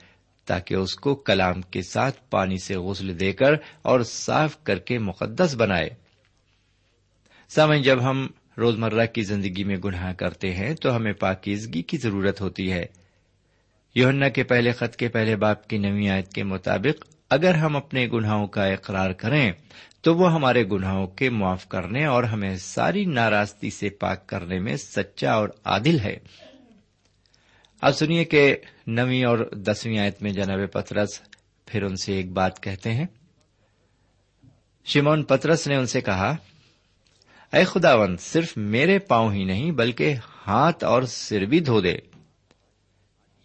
تاکہ 0.44 0.74
اس 0.74 0.94
کو 0.94 1.14
کلام 1.14 1.62
کے 1.62 1.82
ساتھ 1.82 2.20
پانی 2.30 2.56
سے 2.56 2.76
غسل 2.76 3.20
دے 3.20 3.32
کر 3.32 3.52
اور 3.82 4.00
صاف 4.00 4.64
کر 4.64 4.78
کے 4.78 4.98
مقدس 4.98 5.54
بنائے۔ 5.54 5.90
سمجھ 7.48 7.80
جب 7.80 8.10
ہم 8.10 8.26
روزمرہ 8.58 9.06
کی 9.06 9.22
زندگی 9.22 9.64
میں 9.64 9.76
گناہ 9.76 10.12
کرتے 10.12 10.54
ہیں 10.54 10.74
تو 10.74 10.96
ہمیں 10.96 11.12
پاکیزگی 11.12 11.82
کی 11.82 11.96
ضرورت 11.96 12.40
ہوتی 12.40 12.72
ہے۔ 12.72 12.86
یونا 13.94 14.28
کے 14.28 14.44
پہلے 14.44 14.72
خط 14.72 14.96
کے 14.96 15.08
پہلے 15.08 15.36
باپ 15.36 15.68
کی 15.68 15.78
نوی 15.78 16.10
آیت 16.10 16.32
کے 16.32 16.44
مطابق 16.44 17.06
اگر 17.30 17.54
ہم 17.54 17.76
اپنے 17.76 18.08
گناہوں 18.12 18.46
کا 18.46 18.66
اقرار 18.66 19.10
کریں 19.10 19.52
تو 20.00 20.14
وہ 20.16 20.32
ہمارے 20.32 20.64
گناہوں 20.64 21.06
کے 21.06 21.30
معاف 21.30 21.68
کرنے 21.68 22.04
اور 22.04 22.24
ہمیں 22.24 22.56
ساری 22.56 23.04
ناراستی 23.04 23.70
سے 23.70 23.88
پاک 23.88 24.26
کرنے 24.26 24.58
میں 24.58 24.76
سچا 24.76 25.32
اور 25.32 25.48
عادل 25.64 26.00
ہے۔ 26.00 26.16
اب 27.80 27.92
سنیے 27.92 28.24
کہ 28.24 28.56
نویں 28.86 29.24
اور 29.24 29.38
دسویں 29.52 29.98
آیت 29.98 30.22
میں 30.22 30.30
جناب 30.30 30.72
پترس 30.72 31.22
پھر 31.66 31.82
ان 31.82 31.96
سے 31.96 32.12
ایک 32.14 32.32
بات 32.32 32.62
کہتے 32.62 32.94
ہیں۔ 32.94 33.06
شمون 34.84 35.22
پترس 35.22 35.66
نے 35.66 35.76
ان 35.76 35.86
سے 35.86 36.00
کہا 36.00 36.36
اے 37.52 37.64
خداون 37.64 38.16
صرف 38.16 38.56
میرے 38.56 38.98
پاؤں 38.98 39.32
ہی 39.32 39.44
نہیں 39.44 39.70
بلکہ 39.70 40.14
ہاتھ 40.46 40.84
اور 40.84 41.02
سر 41.02 41.40
بھی 41.40 41.60
دھو 41.60 41.80
دے۔ 41.80 41.96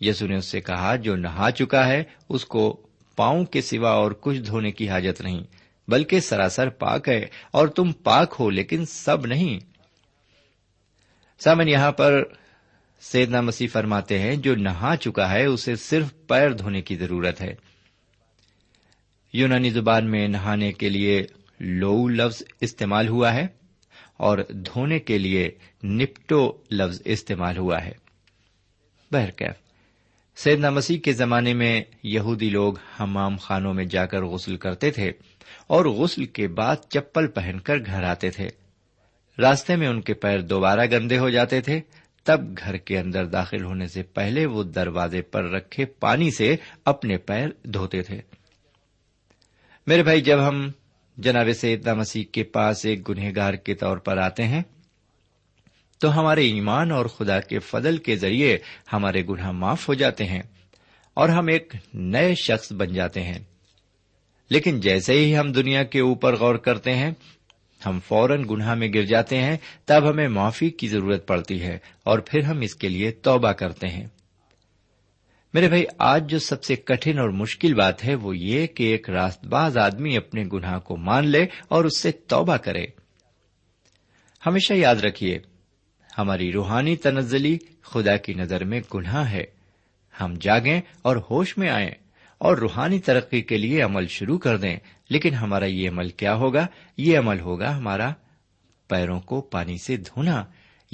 یسو 0.01 0.27
نے 0.27 0.35
اس 0.35 0.45
سے 0.45 0.61
کہا، 0.61 0.95
جو 0.95 1.15
نہا 1.15 1.51
چکا 1.51 1.87
ہے، 1.87 2.03
اس 2.29 2.45
کو 2.45 2.87
پاؤں 3.15 3.45
کے 3.45 3.61
سوا 3.61 3.89
اور 3.89 4.11
کچھ 4.11 4.39
دھونے 4.39 4.71
کی 4.71 4.89
حاجت 4.89 5.21
نہیں، 5.21 5.43
بلکہ 5.87 6.19
سراسر 6.19 6.69
پاک 6.69 7.09
ہے 7.09 7.25
اور 7.51 7.67
تم 7.67 7.91
پاک 7.91 8.35
ہو، 8.39 8.49
لیکن 8.49 8.85
سب 8.85 9.25
نہیں۔ 9.25 9.59
سامن، 11.39 11.67
یہاں 11.67 11.91
پر 11.91 12.23
سیدنا 13.01 13.41
مسیح 13.41 13.67
فرماتے 13.71 14.19
ہیں، 14.19 14.35
جو 14.35 14.55
نہا 14.55 14.95
چکا 14.97 15.31
ہے، 15.31 15.45
اسے 15.45 15.75
صرف 15.75 16.05
پیر 16.27 16.51
دھونے 16.51 16.81
کی 16.81 16.95
ضرورت 16.95 17.41
ہے۔ 17.41 17.55
یونانی 19.33 19.69
زبان 19.69 20.11
میں 20.11 20.27
نہانے 20.27 20.71
کے 20.71 20.89
لیے 20.89 21.23
لو 21.59 22.07
لفظ 22.07 22.43
استعمال 22.61 23.07
ہوا 23.07 23.33
ہے۔ 23.33 23.64
اور 24.17 24.37
دھونے 24.49 24.99
کے 24.99 25.17
لیے 25.17 25.51
نپٹو 25.83 26.53
لفظ 26.71 27.01
استعمال 27.05 27.57
ہوا 27.57 27.85
ہے۔ 27.85 27.91
بہرکیف 29.11 29.65
سیدنا 30.35 30.69
مسیح 30.69 30.99
کے 30.99 31.13
زمانے 31.13 31.53
میں 31.53 31.81
یہودی 32.03 32.49
لوگ 32.49 32.73
ہمام 32.99 33.37
خانوں 33.37 33.73
میں 33.73 33.85
جا 33.85 34.05
کر 34.05 34.23
غسل 34.23 34.57
کرتے 34.57 34.91
تھے 34.91 35.11
اور 35.67 35.85
غسل 35.85 36.25
کے 36.25 36.47
بعد 36.47 36.75
چپل 36.89 37.27
پہن 37.27 37.59
کر 37.59 37.77
گھر 37.85 38.03
آتے 38.03 38.29
تھے۔ 38.29 38.47
راستے 39.41 39.75
میں 39.75 39.87
ان 39.87 40.01
کے 40.01 40.13
پیر 40.13 40.41
دوبارہ 40.41 40.85
گندے 40.91 41.17
ہو 41.17 41.29
جاتے 41.29 41.61
تھے۔ 41.61 41.81
تب 42.23 42.39
گھر 42.57 42.77
کے 42.77 42.99
اندر 42.99 43.25
داخل 43.25 43.63
ہونے 43.63 43.87
سے 43.87 44.03
پہلے 44.03 44.45
وہ 44.45 44.63
دروازے 44.63 45.21
پر 45.21 45.43
رکھے 45.43 45.85
پانی 45.85 46.31
سے 46.31 46.55
اپنے 46.85 47.17
پیر 47.17 47.67
دھوتے 47.67 48.01
تھے۔ 48.01 48.21
میرے 49.87 50.03
بھائی، 50.03 50.21
جب 50.21 50.47
ہم 50.47 50.71
جناب 51.17 51.47
سیدنا 51.61 51.93
مسیح 51.93 52.23
کے 52.31 52.43
پاس 52.43 52.85
ایک 52.85 53.09
گنہگار 53.09 53.53
کے 53.53 53.73
طور 53.73 53.97
پر 53.97 54.17
آتے 54.17 54.43
ہیں، 54.43 54.63
تو 55.99 56.19
ہمارے 56.19 56.41
ایمان 56.41 56.91
اور 56.91 57.05
خدا 57.05 57.39
کے 57.39 57.59
فضل 57.59 57.97
کے 57.97 58.15
ذریعے 58.15 58.57
ہمارے 58.93 59.23
گناہ 59.29 59.51
معاف 59.51 59.89
ہو 59.89 59.93
جاتے 59.93 60.25
ہیں 60.25 60.41
اور 61.13 61.29
ہم 61.29 61.47
ایک 61.47 61.73
نئے 61.93 62.35
شخص 62.35 62.73
بن 62.73 62.93
جاتے 62.93 63.23
ہیں۔ 63.23 63.39
لیکن 64.49 64.79
جیسے 64.79 65.13
ہی 65.13 65.37
ہم 65.37 65.51
دنیا 65.51 65.83
کے 65.83 65.99
اوپر 65.99 66.35
غور 66.35 66.55
کرتے 66.55 66.95
ہیں، 66.95 67.11
ہم 67.85 67.99
فوراً 68.07 68.43
گناہ 68.51 68.73
میں 68.73 68.87
گر 68.93 69.03
جاتے 69.03 69.37
ہیں، 69.37 69.57
تب 69.85 70.09
ہمیں 70.09 70.27
معافی 70.27 70.69
کی 70.69 70.87
ضرورت 70.87 71.27
پڑتی 71.27 71.61
ہے 71.61 71.77
اور 72.03 72.19
پھر 72.19 72.43
ہم 72.43 72.59
اس 72.59 72.75
کے 72.75 72.89
لیے 72.89 73.11
توبہ 73.11 73.51
کرتے 73.51 73.87
ہیں۔ 73.87 74.07
میرے 75.55 75.67
بھائی، 75.67 75.83
آج 75.97 76.29
جو 76.29 76.39
سب 76.39 76.63
سے 76.63 76.75
کٹن 76.75 77.19
اور 77.19 77.29
مشکل 77.29 77.73
بات 77.73 78.05
ہے 78.05 78.15
وہ 78.15 78.37
یہ 78.37 78.67
کہ 78.67 78.83
ایک 78.83 79.09
راست 79.09 79.45
باز 79.45 79.77
آدمی 79.77 80.17
اپنے 80.17 80.43
گناہ 80.53 80.79
کو 80.79 80.97
مان 80.97 81.27
لے 81.27 81.45
اور 81.67 81.85
اس 81.85 81.97
سے 81.97 82.11
توبہ 82.11 82.57
کرے۔ 82.57 82.85
ہمیشہ 84.45 84.73
یاد 84.73 84.95
رکھیے، 84.95 85.39
ہماری 86.17 86.51
روحانی 86.51 86.95
تنزلی 86.95 87.57
خدا 87.81 88.17
کی 88.17 88.33
نظر 88.33 88.63
میں 88.63 88.81
گناہ 88.93 89.31
ہے۔ 89.31 89.43
ہم 90.21 90.33
جاگیں 90.41 90.81
اور 91.01 91.15
ہوش 91.15 91.57
میں 91.57 91.69
آئیں 91.69 91.91
اور 92.37 92.57
روحانی 92.57 92.99
ترقی 92.99 93.41
کے 93.41 93.57
لیے 93.57 93.81
عمل 93.81 94.07
شروع 94.07 94.37
کر 94.37 94.57
دیں۔ 94.57 94.77
لیکن 95.09 95.33
ہمارا 95.33 95.65
یہ 95.65 95.89
عمل 95.89 96.09
کیا 96.09 96.35
ہوگا؟ 96.35 96.67
یہ 96.97 97.19
عمل 97.19 97.39
ہوگا 97.39 97.77
ہمارا 97.77 98.11
پیروں 98.87 99.19
کو 99.19 99.41
پانی 99.41 99.77
سے 99.77 99.97
دھونا۔ 99.97 100.45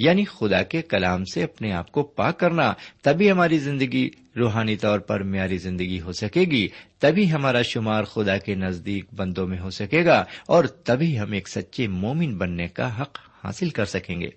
یعنی 0.04 0.24
خدا 0.24 0.62
کے 0.62 0.82
کلام 0.82 1.24
سے 1.24 1.42
اپنے 1.42 1.72
آپ 1.72 1.92
کو 1.92 2.02
پاک 2.02 2.38
کرنا، 2.40 2.72
تبھی 3.02 3.30
ہماری 3.30 3.58
زندگی 3.58 4.10
روحانی 4.36 4.76
طور 4.76 4.98
پر 4.98 5.22
معیاری 5.22 5.58
زندگی 5.58 6.00
ہو 6.00 6.12
سکے 6.12 6.40
گی، 6.40 6.68
تبھی 6.98 7.32
ہمارا 7.32 7.62
شمار 7.62 8.04
خدا 8.04 8.38
کے 8.38 8.54
نزدیک 8.54 9.04
بندوں 9.14 9.46
میں 9.46 9.58
ہو 9.58 9.70
سکے 9.70 10.04
گا، 10.04 10.24
اور 10.46 10.64
تبھی 10.64 11.18
ہم 11.18 11.32
ایک 11.32 11.48
سچے 11.48 11.88
مومن 11.88 12.38
بننے 12.38 12.68
کا 12.68 13.02
حق 13.02 13.18
حاصل 13.44 13.70
کر 13.70 13.84
سکیں 13.84 14.20
گے۔ 14.20 14.30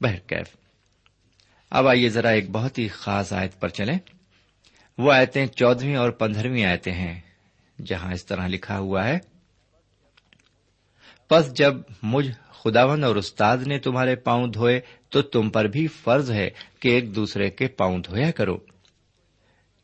بہرکیف 0.00 0.56
اب 1.70 1.88
آئیے 1.88 2.08
ذرا 2.08 2.28
ایک 2.28 2.50
بہت 2.50 2.78
ہی 2.78 2.88
خاص 2.88 3.32
آیت 3.32 3.60
پر 3.60 3.68
چلیں۔ 3.68 3.98
وہ 4.98 5.12
آیتیں 5.12 5.46
چودہویں 5.46 5.96
اور 5.96 6.10
پندرہویں 6.10 6.64
آیتیں 6.64 6.92
ہیں، 6.92 7.20
جہاں 7.84 8.12
اس 8.12 8.24
طرح 8.24 8.46
لکھا 8.46 8.78
ہوا 8.78 9.08
ہے۔ 9.08 9.18
پس 11.28 11.52
جب 11.52 11.74
مجھ 12.02 12.30
خداون 12.64 13.04
اور 13.04 13.16
استاد 13.16 13.58
نے 13.66 13.78
تمہارے 13.78 14.16
پاؤں 14.16 14.46
دھوئے 14.46 14.80
تو 15.08 15.22
تم 15.22 15.50
پر 15.50 15.64
بھی 15.64 15.86
فرض 15.86 16.30
ہے 16.30 16.50
کہ 16.80 16.88
ایک 16.88 17.14
دوسرے 17.14 17.50
کے 17.50 17.66
پاؤں 17.66 17.98
دھویا 17.98 18.30
کرو۔ 18.30 18.56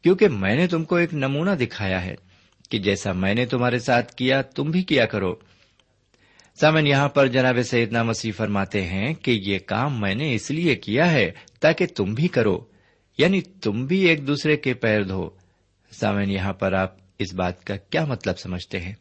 کیونکہ 0.02 0.28
میں 0.28 0.56
نے 0.56 0.66
تم 0.66 0.84
کو 0.84 0.96
ایک 0.96 1.14
نمونہ 1.14 1.50
دکھایا 1.50 2.04
ہے 2.04 2.14
کہ 2.70 2.78
جیسا 2.78 3.12
میں 3.12 3.34
نے 3.34 3.46
تمہارے 3.46 3.78
ساتھ 3.78 4.14
کیا، 4.14 4.42
تم 4.42 4.70
بھی 4.70 4.82
کیا 4.82 5.06
کرو۔ 5.06 5.34
سامن، 6.60 6.86
یہاں 6.86 7.08
پر 7.08 7.26
جناب 7.26 7.62
سیدنا 7.62 8.02
مسیح 8.02 8.32
فرماتے 8.36 8.82
ہیں 8.82 9.14
کہ 9.14 9.30
یہ 9.30 9.58
کام 9.66 10.00
میں 10.00 10.14
نے 10.14 10.34
اس 10.34 10.50
لیے 10.50 10.74
کیا 10.74 11.12
ہے 11.12 11.30
تاکہ 11.60 11.86
تم 11.86 12.14
بھی 12.14 12.28
کرو 12.28 12.64
یعنی 13.18 13.40
تم 13.40 13.86
بھی 13.86 14.00
ایک 14.00 14.26
دوسرے 14.26 14.56
کے 14.56 14.74
پیر 14.74 15.02
دھو۔ 15.02 15.30
سامن، 15.92 16.30
یہاں 16.30 16.52
پر 16.52 16.72
آپ 16.72 16.96
اس 17.18 17.34
بات 17.34 17.64
کا 17.64 17.76
کیا 17.76 18.04
مطلب 18.04 18.38
سمجھتے 18.38 18.80
ہیں؟ 18.80 18.94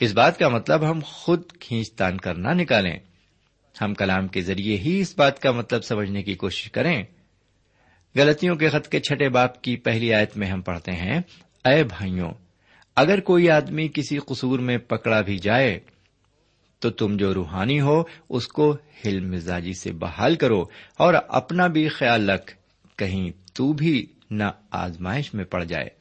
اس 0.00 0.12
بات 0.12 0.38
کا 0.38 0.48
مطلب 0.48 0.90
ہم 0.90 1.00
خود 1.04 1.52
کھینچ 1.60 1.92
تان 1.92 2.16
کرنا 2.16 2.52
نکالیں۔ 2.52 2.98
ہم 3.80 3.94
کلام 3.94 4.28
کے 4.28 4.40
ذریعے 4.40 4.76
ہی 4.76 5.00
اس 5.00 5.14
بات 5.18 5.38
کا 5.38 5.50
مطلب 5.50 5.84
سمجھنے 5.84 6.22
کی 6.22 6.34
کوشش 6.34 6.72
کریں۔ 6.72 7.02
غلطیوں 8.14 8.56
کے 8.56 8.68
خط 8.68 8.88
کے 8.88 9.00
چھٹے 9.00 9.28
باپ 9.28 9.62
کی 9.62 9.76
پہلی 9.76 10.14
آیت 10.14 10.36
میں 10.36 10.48
ہم 10.48 10.60
پڑھتے 10.60 10.92
ہیں، 10.92 11.20
اے 11.64 11.84
بھائیوں، 11.84 12.30
اگر 12.96 13.20
کوئی 13.20 13.50
آدمی 13.50 13.88
کسی 13.88 14.18
قصور 14.18 14.58
میں 14.58 14.78
پکڑا 14.78 15.20
بھی 15.20 15.38
جائے، 15.38 15.80
تو 16.78 16.90
تم 16.90 17.16
جو 17.16 17.34
روحانی 17.34 17.80
ہو، 17.80 18.02
اس 18.28 18.48
کو 18.48 18.76
ہل 19.04 19.20
مزاجی 19.20 19.72
سے 19.72 19.92
بحال 19.92 20.34
کرو 20.34 20.64
اور 20.96 21.14
اپنا 21.28 21.66
بھی 21.66 21.88
خیال 21.88 22.30
رکھ، 22.30 22.54
کہیں 22.96 23.30
تو 23.54 23.72
بھی 23.72 24.06
نہ 24.30 24.44
آزمائش 24.70 25.34
میں 25.34 25.44
پڑ 25.44 25.64
جائے۔ 25.64 25.99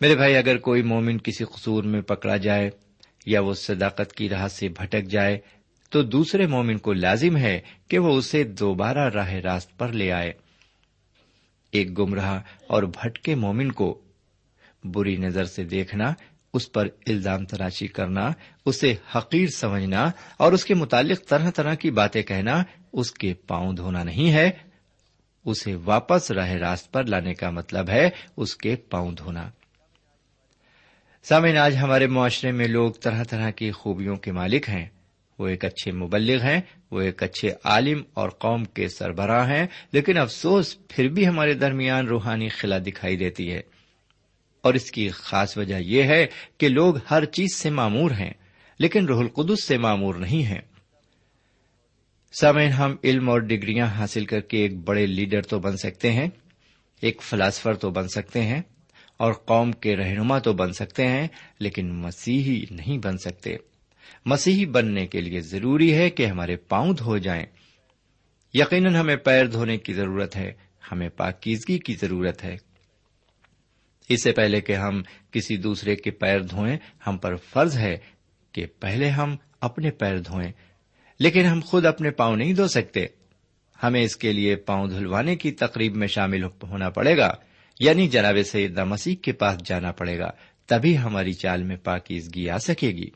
میرے 0.00 0.16
بھائی، 0.16 0.36
اگر 0.36 0.58
کوئی 0.58 0.82
مومن 0.82 1.18
کسی 1.18 1.44
قصور 1.44 1.84
میں 1.84 2.00
پکڑا 2.00 2.36
جائے 2.36 2.70
یا 3.26 3.40
وہ 3.40 3.54
صداقت 3.54 4.12
کی 4.12 4.28
راہ 4.28 4.48
سے 4.48 4.68
بھٹک 4.68 5.04
جائے، 5.04 5.38
تو 5.90 6.02
دوسرے 6.02 6.46
مومن 6.46 6.78
کو 6.78 6.92
لازم 6.92 7.36
ہے 7.36 7.60
کہ 7.88 7.98
وہ 7.98 8.16
اسے 8.16 8.44
دوبارہ 8.44 9.08
راہ 9.08 9.32
راست 9.32 9.78
پر 9.78 9.88
لے 9.88 10.12
آئے۔ 10.12 10.32
ایک 11.70 11.98
گمراہ 11.98 12.40
اور 12.66 12.82
بھٹکے 12.82 13.34
مومن 13.34 13.72
کو 13.72 14.00
بری 14.84 15.16
نظر 15.16 15.44
سے 15.44 15.64
دیکھنا، 15.64 16.12
اس 16.54 16.72
پر 16.72 16.88
الزام 17.06 17.44
تراشی 17.44 17.86
کرنا، 17.86 18.30
اسے 18.66 18.94
حقیر 19.16 19.46
سمجھنا 19.46 20.10
اور 20.36 20.52
اس 20.52 20.64
کے 20.64 20.74
متعلق 20.74 21.28
طرح 21.28 21.50
طرح 21.50 21.74
کی 21.74 21.90
باتیں 21.90 22.22
کہنا 22.22 22.62
اس 22.92 23.12
کے 23.12 23.34
پاؤں 23.34 23.72
دھونا 23.72 24.02
نہیں 24.02 24.32
ہے۔ 24.32 24.50
اسے 25.44 25.74
واپس 25.84 26.30
راہ 26.30 26.50
راست 26.50 26.92
پر 26.92 27.04
لانے 27.04 27.34
کا 27.34 27.50
مطلب 27.50 27.88
ہے 27.88 28.10
اس 28.36 28.56
کے 28.56 28.76
پاؤں 28.76 29.12
دھونا۔ 29.12 29.50
سامعین، 31.22 31.56
آج 31.56 31.76
ہمارے 31.76 32.06
معاشرے 32.06 32.52
میں 32.52 32.66
لوگ 32.66 32.92
طرح 32.92 33.24
طرح 33.24 33.50
کی 33.50 33.70
خوبیوں 33.70 34.16
کے 34.16 34.32
مالک 34.32 34.68
ہیں۔ 34.68 34.86
وہ 35.38 35.48
ایک 35.48 35.64
اچھے 35.64 35.92
مبلغ 35.92 36.42
ہیں، 36.42 36.60
وہ 36.90 37.00
ایک 37.00 37.22
اچھے 37.22 37.52
عالم 37.64 38.02
اور 38.14 38.28
قوم 38.28 38.64
کے 38.64 38.88
سربراہ 38.88 39.48
ہیں، 39.48 39.66
لیکن 39.92 40.18
افسوس 40.18 40.76
پھر 40.88 41.08
بھی 41.08 41.28
ہمارے 41.28 41.54
درمیان 41.54 42.06
روحانی 42.06 42.48
خلا 42.48 42.78
دکھائی 42.78 43.16
دیتی 43.16 43.52
ہے۔ 43.52 43.60
اور 44.60 44.74
اس 44.74 44.90
کی 44.90 45.08
خاص 45.08 45.58
وجہ 45.58 45.74
یہ 45.74 46.02
ہے 46.02 46.26
کہ 46.58 46.68
لوگ 46.68 46.94
ہر 47.10 47.24
چیز 47.24 47.54
سے 47.54 47.70
معمور 47.70 48.10
ہیں، 48.10 48.32
لیکن 48.78 49.06
روح 49.06 49.20
القدس 49.20 49.64
سے 49.64 49.78
معمور 49.78 50.14
نہیں 50.14 50.44
ہیں۔ 50.44 50.60
سامعین، 52.32 52.70
ہم 52.70 52.96
علم 53.04 53.30
اور 53.30 53.40
ڈگریاں 53.40 53.86
حاصل 53.86 54.26
کر 54.26 54.40
کے 54.40 54.58
ایک 54.58 54.76
بڑے 54.76 55.06
لیڈر 55.06 55.42
تو 55.42 55.58
بن 55.58 55.76
سکتے 55.76 56.12
ہیں، 56.12 56.28
ایک 57.00 57.22
فلاسفر 57.22 57.74
تو 57.74 57.90
بن 57.90 58.08
سکتے 58.08 58.42
ہیں۔ 58.42 58.62
اور 59.20 59.32
قوم 59.32 59.72
کے 59.72 59.96
رہنما 59.96 60.38
تو 60.38 60.52
بن 60.52 60.72
سکتے 60.72 61.08
ہیں، 61.08 61.28
لیکن 61.58 61.92
مسیحی 61.92 62.64
نہیں 62.70 62.98
بن 62.98 63.18
سکتے۔ 63.18 63.56
مسیحی 64.24 64.66
بننے 64.66 65.06
کے 65.06 65.20
لیے 65.20 65.40
ضروری 65.40 65.94
ہے 65.94 66.10
کہ 66.10 66.26
ہمارے 66.26 66.56
پاؤں 66.56 66.92
دھو 66.92 67.18
جائیں۔ 67.18 67.46
یقیناً 68.54 68.94
ہمیں 68.94 69.16
پیر 69.16 69.46
دھونے 69.46 69.78
کی 69.78 69.92
ضرورت 69.92 70.36
ہے، 70.36 70.52
ہمیں 70.92 71.08
پاکیزگی 71.08 71.78
کی 71.78 71.94
ضرورت 71.94 72.44
ہے۔ 72.44 72.56
اس 74.08 74.22
سے 74.22 74.32
پہلے 74.32 74.60
کہ 74.60 74.72
ہم 74.72 75.02
کسی 75.30 75.56
دوسرے 75.56 75.96
کے 75.96 76.10
پیر 76.10 76.40
دھوئیں، 76.40 76.76
ہم 77.06 77.16
پر 77.16 77.36
فرض 77.36 77.78
ہے 77.78 77.96
کہ 78.52 78.66
پہلے 78.80 79.08
ہم 79.08 79.36
اپنے 79.60 79.90
پیر 79.90 80.18
دھوئیں۔ 80.18 80.52
لیکن 81.18 81.44
ہم 81.44 81.60
خود 81.64 81.86
اپنے 81.86 82.10
پاؤں 82.10 82.36
نہیں 82.36 82.52
دھو 82.52 82.68
سکتے۔ 82.68 83.06
ہمیں 83.82 84.02
اس 84.02 84.16
کے 84.16 84.32
لیے 84.32 84.56
پاؤں 84.56 84.88
دھلوانے 84.88 85.36
کی 85.36 85.50
تقریب 85.50 85.96
میں 85.96 86.08
شامل 86.08 86.44
ہونا 86.44 86.90
پڑے 86.90 87.16
گا۔ 87.16 87.34
یعنی 87.80 88.08
جناب 88.08 88.36
سیدہ 88.46 88.84
مسیح 88.84 89.16
کے 89.16 89.32
پاس 89.32 89.58
جانا 89.64 89.92
پڑے 89.92 90.18
گا، 90.18 90.30
تبھی 90.66 90.98
ہماری 90.98 91.32
چال 91.32 91.62
میں 91.62 91.76
پاکیزگی 91.76 92.50
آ 92.50 92.58
سکے 92.58 92.88
گی۔ 92.88 93.10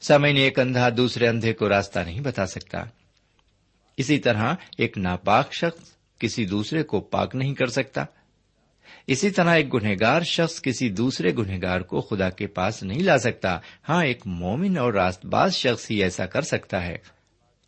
سمے 0.00 0.30
ایک 0.30 0.58
اندھا 0.58 0.88
دوسرے 0.96 1.28
اندھے 1.28 1.52
کو 1.52 1.68
راستہ 1.68 1.98
نہیں 1.98 2.20
بتا 2.20 2.46
سکتا۔ 2.46 2.84
اسی 3.96 4.18
طرح 4.18 4.54
ایک 4.78 4.98
ناپاک 4.98 5.54
شخص 5.54 5.90
کسی 6.18 6.46
دوسرے 6.46 6.82
کو 6.82 7.00
پاک 7.00 7.36
نہیں 7.36 7.54
کر 7.54 7.66
سکتا۔ 7.66 8.04
اسی 9.06 9.30
طرح 9.30 9.54
ایک 9.54 9.74
گنہگار 9.74 10.22
شخص 10.22 10.62
کسی 10.62 10.88
دوسرے 10.88 11.34
گنہگار 11.34 11.80
کو 11.80 12.00
خدا 12.00 12.30
کے 12.30 12.46
پاس 12.46 12.82
نہیں 12.82 13.02
لا 13.02 13.18
سکتا۔ 13.18 13.58
ہاں 13.88 14.04
ایک 14.04 14.26
مومن 14.26 14.78
اور 14.78 14.92
راست 14.92 15.26
باز 15.26 15.54
شخص 15.54 15.90
ہی 15.90 16.02
ایسا 16.02 16.26
کر 16.26 16.42
سکتا 16.42 16.86
ہے۔ 16.86 16.96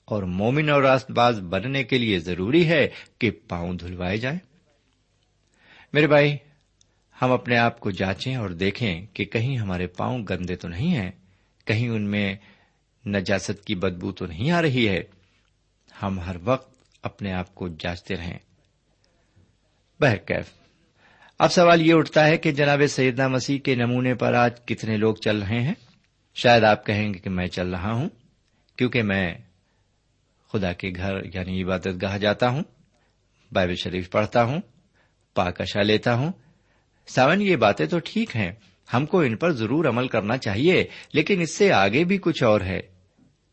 اور 0.04 0.22
مومن 0.22 0.68
اور 0.68 0.82
راست 0.82 1.11
باز 1.11 1.40
بننے 1.40 1.85
کے 1.85 1.98
لیے 1.98 2.18
ضروری 2.18 2.68
ہے 2.68 2.88
کہ 3.18 3.30
پاؤں 3.30 3.74
دھلوائے 3.74 4.16
جائیں۔ 4.16 4.38
میرے 5.92 6.07
بھائی، 6.07 6.37
ہم 7.22 7.33
اپنے 7.33 7.59
آپ 7.59 7.81
کو 7.81 7.90
جانچیں 7.90 8.37
اور 8.37 8.50
دیکھیں 8.50 9.07
کہ 9.12 9.24
کہیں 9.24 9.57
ہمارے 9.59 9.87
پاؤں 9.87 10.24
گندے 10.31 10.57
تو 10.57 10.68
نہیں 10.68 10.94
ہیں، 10.94 11.11
کہیں 11.64 11.88
ان 11.88 12.11
میں 12.11 12.37
نجاست 13.07 13.64
کی 13.64 13.74
بدبو 13.74 14.12
تو 14.12 14.26
نہیں 14.26 14.50
آ 14.50 14.62
رہی 14.62 14.88
ہے۔ 14.88 15.02
ہم 16.02 16.20
ہر 16.20 16.37
وقت 16.44 16.74
اپنے 17.02 17.33
آپ 17.33 17.55
کو 17.55 17.68
جانچتے 17.68 18.16
رہیں۔ 18.16 18.38
بہرکیف۔ 20.00 20.50
اب 21.38 21.52
سوال 21.52 21.87
یہ 21.87 21.94
اٹھتا 21.94 22.26
ہے 22.26 22.37
کہ 22.37 22.52
جناب 22.52 22.83
سیدنا 22.88 23.28
مسیح 23.28 23.59
کے 23.59 23.74
نمونے 23.74 24.14
پر 24.14 24.35
آج 24.35 24.61
کتنے 24.64 24.96
لوگ 24.96 25.14
چل 25.14 25.38
رہے 25.38 25.61
ہیں؟ 25.61 25.74
شاید 26.35 26.64
آپ 26.64 26.87
کہیں 26.87 27.14
گے 27.14 27.18
کہ 27.18 27.31
میں 27.31 27.46
چل 27.46 27.70
رہا 27.70 27.92
ہوں، 27.92 28.09
کیونکہ 28.76 29.02
میں 29.02 29.35
خدا 30.52 30.72
کے 30.72 30.90
گھر 30.96 31.24
یعنی 31.35 31.62
عبادت 31.62 31.88
گاہ 32.02 32.18
جاتا 32.18 32.48
ہوں، 32.48 32.62
بائبل 33.52 33.74
شریف 33.74 34.11
پڑھتا 34.11 34.44
ہوں 34.44 34.61
پاکشا 35.34 35.82
لیتا 35.82 36.14
ہوں۔ 36.14 36.32
ساون، 37.06 37.42
یہ 37.42 37.56
باتیں 37.56 37.86
تو 37.86 37.98
ٹھیک 38.04 38.36
ہیں۔ 38.36 38.52
ہم 38.94 39.06
کو 39.06 39.20
ان 39.20 39.36
پر 39.36 39.52
ضرور 39.52 39.84
عمل 39.84 40.08
کرنا 40.08 40.36
چاہیے، 40.36 40.84
لیکن 41.12 41.40
اس 41.40 41.54
سے 41.54 41.72
آگے 41.72 42.04
بھی 42.04 42.18
کچھ 42.18 42.42
اور 42.42 42.60
ہے۔ 42.60 42.80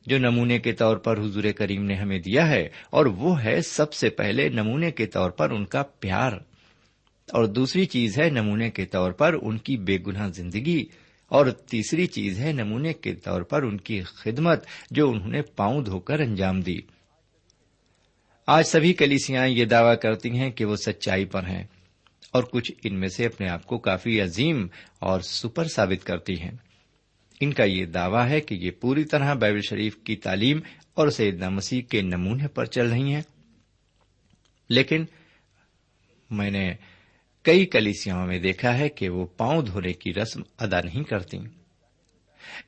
جو 0.06 0.18
نمونے 0.18 0.60
کے 0.60 0.72
طور 0.72 0.98
پر 0.98 1.20
حضور 1.20 1.44
کریم 1.56 1.86
نے 1.86 1.96
ہمیں 1.96 2.20
دیا 2.20 2.48
ہے، 2.48 2.70
اور 2.90 3.06
وہ 3.06 3.44
ہے 3.44 3.62
سب 3.62 3.94
سے 3.94 4.10
پہلے 4.10 4.50
نمونے 4.50 4.92
کے 4.92 5.06
طور 5.06 5.32
پر 5.32 5.50
ان 5.50 5.66
کا 5.66 5.84
پیار۔ 5.84 6.32
اور 7.32 7.46
دوسری 7.46 7.86
چیز 7.86 8.20
ہے 8.20 8.30
نمونے 8.30 8.72
کے 8.72 8.86
طور 8.86 9.12
پر 9.12 9.36
ان 9.42 9.58
کی 9.58 9.78
بے 9.78 9.98
گناہ 10.08 10.28
زندگی۔ 10.28 10.86
اور 11.28 11.46
تیسری 11.46 12.08
چیز 12.08 12.40
ہے 12.40 12.52
نمونے 12.52 12.94
کے 12.94 13.16
طور 13.16 13.42
پر 13.42 13.64
ان 13.64 13.78
کی 13.78 14.02
خدمت 14.02 14.66
جو 14.92 15.10
انہوں 15.10 15.28
نے 15.28 15.42
پاؤں 15.42 15.82
دھو 15.82 16.00
کر 16.00 16.20
انجام 16.20 16.62
دی۔ 16.62 16.78
آج 18.52 18.66
سبھی 18.66 18.94
کلیسیاں 18.94 19.48
یہ 19.48 19.66
دعوی 19.66 19.96
کرتی 19.96 20.30
ہیں 20.30 20.50
کہ 20.50 20.66
وہ 20.66 20.76
سچائی 20.76 21.26
پر 21.26 21.44
ہیں 21.44 21.64
اور 22.32 22.44
کچھ 22.44 22.72
ان 22.84 23.00
میں 23.00 23.08
سے 23.08 23.26
اپنے 23.26 23.50
آپ 23.50 23.66
کو 23.66 23.78
کافی 23.78 24.22
عظیم 24.22 24.68
اور 25.00 25.22
سپر 25.22 25.68
ثابت 25.68 26.06
کرتی 26.06 26.42
ہیں۔ 26.42 26.52
ان 27.42 27.54
کا 27.54 27.64
یہ 27.64 27.86
دعویٰ 27.86 28.30
ہے 28.30 28.42
کہ 28.42 28.56
یہ 28.56 28.72
پوری 28.72 29.04
طرح 29.04 29.34
بائبل 29.34 29.62
شریف 29.62 29.98
کی 29.98 30.16
تعلیم 30.16 30.60
اور 30.94 31.08
سیدنا 31.08 31.50
مسیح 31.50 31.82
کے 31.82 32.02
نمونے 32.02 32.48
پر 32.48 32.66
چل 32.66 32.90
رہی 32.90 33.14
ہیں۔ 33.14 33.22
لیکن 34.70 35.06
میں 36.30 36.52
نے 36.52 36.74
کئی 37.44 37.66
کلیسیاں 37.66 38.26
میں 38.26 38.40
دیکھا 38.40 38.78
ہے 38.78 38.90
کہ 38.90 39.10
وہ 39.10 39.26
پاؤں 39.26 39.62
دھونے 39.62 39.94
کی 39.94 40.14
رسم 40.14 40.42
ادا 40.60 40.82
نہیں 40.82 41.04
کرتی 41.04 41.38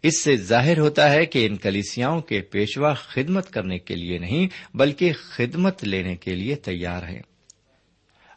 اس 0.03 0.17
سے 0.17 0.35
ظاہر 0.35 0.79
ہوتا 0.79 1.11
ہے 1.11 1.25
کہ 1.25 1.45
ان 1.45 1.57
کلیسیاں 1.57 2.19
کے 2.19 2.41
پیشوا 2.41 2.93
خدمت 2.93 3.51
کرنے 3.51 3.79
کے 3.79 3.95
لیے 3.95 4.17
نہیں، 4.17 4.47
بلکہ 4.77 5.13
خدمت 5.13 5.83
لینے 5.83 6.15
کے 6.15 6.35
لیے 6.35 6.55
تیار 6.55 7.03
ہیں۔ 7.03 7.21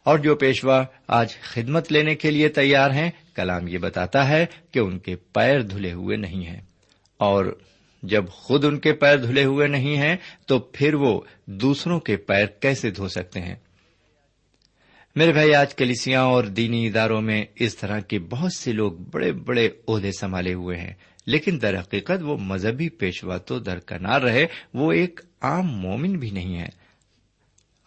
اور 0.03 0.19
جو 0.19 0.35
پیشوا 0.35 0.83
آج 1.07 1.37
خدمت 1.37 1.91
لینے 1.91 2.15
کے 2.15 2.31
لیے 2.31 2.49
تیار 2.49 2.91
ہیں، 2.91 3.11
کلام 3.35 3.67
یہ 3.67 3.77
بتاتا 3.77 4.29
ہے 4.29 4.45
کہ 4.71 4.79
ان 4.79 4.99
کے 4.99 5.15
پیر 5.15 5.61
دھلے 5.61 5.93
ہوئے 5.93 6.17
نہیں 6.17 6.45
ہیں۔ 6.45 6.61
اور 7.17 7.59
جب 8.03 8.27
خود 8.27 8.65
ان 8.65 8.79
کے 8.79 8.93
پیر 8.93 9.17
دھلے 9.17 9.43
ہوئے 9.43 9.67
نہیں 9.67 9.97
ہیں، 9.97 10.15
تو 10.47 10.59
پھر 10.59 10.93
وہ 10.93 11.21
دوسروں 11.45 11.99
کے 11.99 12.17
پیر 12.17 12.45
کیسے 12.45 12.91
دھو 12.91 13.07
سکتے 13.07 13.41
ہیں؟ 13.41 13.55
میرے 15.15 15.31
بھائی، 15.31 15.55
آج 15.55 15.75
کلیسیاں 15.75 16.21
اور 16.21 16.43
دینی 16.43 16.87
اداروں 16.87 17.21
میں 17.21 17.45
اس 17.55 17.75
طرح 17.75 17.99
کے 17.99 18.19
بہت 18.19 18.51
سے 18.53 18.71
لوگ 18.71 18.91
بڑے 18.91 19.31
بڑے 19.31 19.69
عہدے 19.87 20.11
سنبھالے 20.11 20.53
ہوئے 20.53 20.77
ہیں۔ 20.77 20.93
لیکن 21.25 21.59
در 21.61 21.79
حقیقت 21.79 22.23
وہ 22.23 22.37
مذہبی 22.37 22.89
پیشوا 22.89 23.37
تو 23.37 23.59
درکنار 23.59 24.21
رہے، 24.21 24.45
وہ 24.73 24.91
ایک 24.91 25.19
عام 25.41 25.67
مومن 25.67 26.19
بھی 26.19 26.29
نہیں 26.29 26.59
ہے۔ 26.59 26.85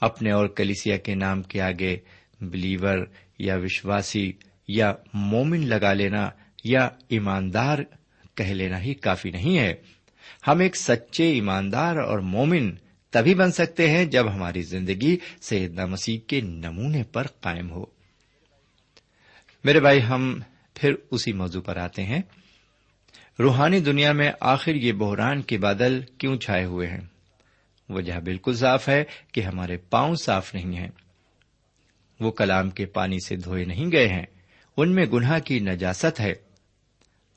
اپنے 0.00 0.30
اور 0.30 0.48
کلیسیا 0.48 0.96
کے 0.96 1.14
نام 1.14 1.42
کے 1.42 1.60
آگے 1.60 1.96
بلیور 2.40 2.98
یا 3.38 3.56
وشواسی 3.56 4.32
یا 4.68 4.92
مومن 5.14 5.66
لگا 5.66 5.92
لینا 5.92 6.30
یا 6.64 6.88
ایماندار 7.08 7.78
کہہ 8.34 8.44
لینا 8.44 8.80
ہی 8.80 8.94
کافی 8.94 9.30
نہیں 9.30 9.58
ہے۔ 9.58 9.74
ہم 10.46 10.58
ایک 10.58 10.76
سچے 10.76 11.30
ایماندار 11.30 11.96
اور 11.96 12.18
مومن 12.18 12.70
تبھی 13.10 13.34
بن 13.34 13.52
سکتے 13.52 13.90
ہیں 13.90 14.04
جب 14.04 14.34
ہماری 14.34 14.62
زندگی 14.62 15.16
سیدنا 15.40 15.86
مسیح 15.86 16.18
کے 16.26 16.40
نمونے 16.40 17.02
پر 17.02 17.26
قائم 17.26 17.70
ہو۔ 17.70 17.84
میرے 19.64 19.80
بھائی، 19.80 20.02
ہم 20.02 20.40
پھر 20.74 20.94
اسی 21.10 21.32
موضوع 21.32 21.62
پر 21.62 21.76
آتے 21.76 22.04
ہیں۔ 22.04 22.22
روحانی 23.38 23.80
دنیا 23.80 24.12
میں 24.12 24.32
آخر 24.40 24.74
یہ 24.74 24.92
بحران 24.92 25.42
کے 25.42 25.58
بادل 25.58 26.00
کیوں 26.18 26.36
چھائے 26.36 26.64
ہوئے 26.64 26.86
ہیں؟ 26.86 27.00
وجہ 27.88 28.20
بالکل 28.20 28.54
صاف 28.54 28.88
ہے 28.88 29.04
کہ 29.32 29.40
ہمارے 29.40 29.76
پاؤں 29.76 30.14
صاف 30.14 30.54
نہیں 30.54 30.76
ہیں۔ 30.76 30.88
وہ 32.20 32.30
کلام 32.30 32.70
کے 32.70 32.86
پانی 32.86 33.16
سے 33.26 33.36
دھوئے 33.36 33.64
نہیں 33.64 33.92
گئے 33.92 34.08
ہیں۔ 34.08 34.26
ان 34.76 34.94
میں 34.94 35.06
گناہ 35.06 35.38
کی 35.38 35.58
نجاست 35.58 36.20
ہے۔ 36.20 36.34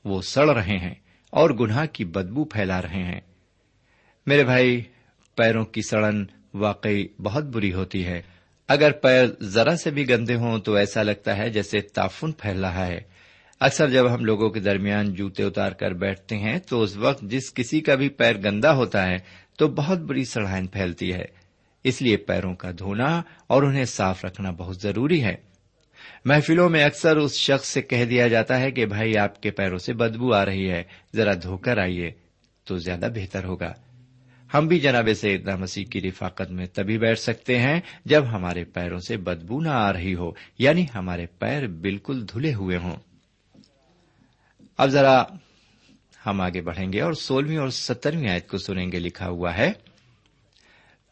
وہ 0.04 0.22
سڑ 0.22 0.50
رہے 0.50 0.78
ہیں 0.78 0.94
اور 1.30 1.50
گناہ 1.50 1.86
کی 1.86 2.04
بدبو 2.04 2.44
پھیلا 2.44 2.82
رہے 2.82 3.02
ہیں۔ 3.02 3.20
میرے 4.26 4.44
بھائی، 4.44 4.82
پیروں 5.36 5.64
کی 5.64 5.82
سڑن 5.82 6.24
واقعی 6.54 7.06
بہت 7.22 7.44
بری 7.44 7.72
ہوتی 7.72 8.06
ہے۔ 8.06 8.22
اگر 8.68 8.92
پیر 8.92 9.26
ذرا 9.40 9.76
سے 9.76 9.90
بھی 9.90 10.08
گندے 10.08 10.34
ہوں 10.34 10.58
تو 10.58 10.74
ایسا 10.74 11.02
لگتا 11.02 11.36
ہے 11.36 11.50
جیسے 11.50 11.80
تافن 11.80 12.32
پھیل 12.32 12.64
رہا 12.64 12.86
ہے۔ 12.86 13.11
اکثر 13.64 13.90
جب 13.90 14.14
ہم 14.14 14.24
لوگوں 14.24 14.50
کے 14.50 14.60
درمیان 14.60 15.14
جوتے 15.14 15.42
اتار 15.42 15.72
کر 15.72 15.90
بیٹھتے 15.90 16.38
ہیں 16.38 16.58
تو 16.58 16.82
اس 16.82 16.96
وقت 16.96 17.22
جس 17.22 17.54
کسی 17.54 17.80
کا 17.80 17.94
بھی 17.94 18.08
پیر 18.08 18.36
گندا 18.44 18.76
ہوتا 18.76 19.06
ہے 19.06 19.16
تو 19.58 19.68
بہت 19.68 19.98
بڑی 19.98 20.24
سڑائن 20.24 20.66
پھیلتی 20.66 21.12
ہے۔ 21.12 21.24
اس 21.84 22.02
لیے 22.02 22.16
پیروں 22.16 22.54
کا 22.54 22.70
دھونا 22.78 23.22
اور 23.46 23.62
انہیں 23.62 23.84
صاف 23.84 24.24
رکھنا 24.24 24.50
بہت 24.50 24.76
ضروری 24.76 25.24
ہے۔ 25.24 25.34
محفلوں 26.24 26.68
میں 26.68 26.84
اکثر 26.84 27.16
اس 27.16 27.34
شخص 27.34 27.68
سے 27.68 27.82
کہہ 27.82 28.04
دیا 28.04 28.28
جاتا 28.28 28.60
ہے 28.60 28.70
کہ 28.70 28.86
بھائی 28.86 29.18
آپ 29.18 29.42
کے 29.42 29.50
پیروں 29.50 29.78
سے 29.78 29.92
بدبو 29.92 30.34
آ 30.34 30.44
رہی 30.44 30.70
ہے، 30.70 30.82
ذرا 31.16 31.34
دھو 31.42 31.56
کر 31.56 31.78
آئیے 31.78 32.10
تو 32.64 32.78
زیادہ 32.78 33.08
بہتر 33.14 33.44
ہوگا۔ 33.44 33.72
ہم 34.54 34.66
بھی 34.66 34.80
جناب 34.80 35.08
سیدنا 35.16 35.56
مسیح 35.56 35.84
کی 35.84 36.00
رفاقت 36.00 36.50
میں 36.50 36.66
تبھی 36.66 36.98
بیٹھ 36.98 37.18
سکتے 37.18 37.58
ہیں 37.58 37.80
جب 38.04 38.24
ہمارے 38.32 38.64
پیروں 38.64 38.98
سے 38.98 39.16
بدبو 39.16 39.60
نہ 39.60 39.68
آ 39.68 39.92
رہی 39.92 40.14
ہو 40.14 40.30
یعنی 40.58 40.86
ہمارے 40.94 41.26
پیر 41.26 41.66
بالکل 41.66 42.24
دھلے 42.32 42.54
ہوئے 42.54 42.76
ہوں۔ 42.76 43.11
اب 44.78 44.88
ذرا 44.88 45.22
ہم 46.26 46.40
آگے 46.40 46.60
بڑھیں 46.60 46.92
گے 46.92 47.00
اور 47.00 47.12
سولہویں 47.12 47.56
اور 47.56 47.68
سترویں 47.68 48.28
آیت 48.28 48.48
کو 48.48 48.58
سنیں 48.58 48.92
گے 48.92 48.98
لکھا 48.98 49.28
ہوا 49.28 49.56
ہے، 49.56 49.72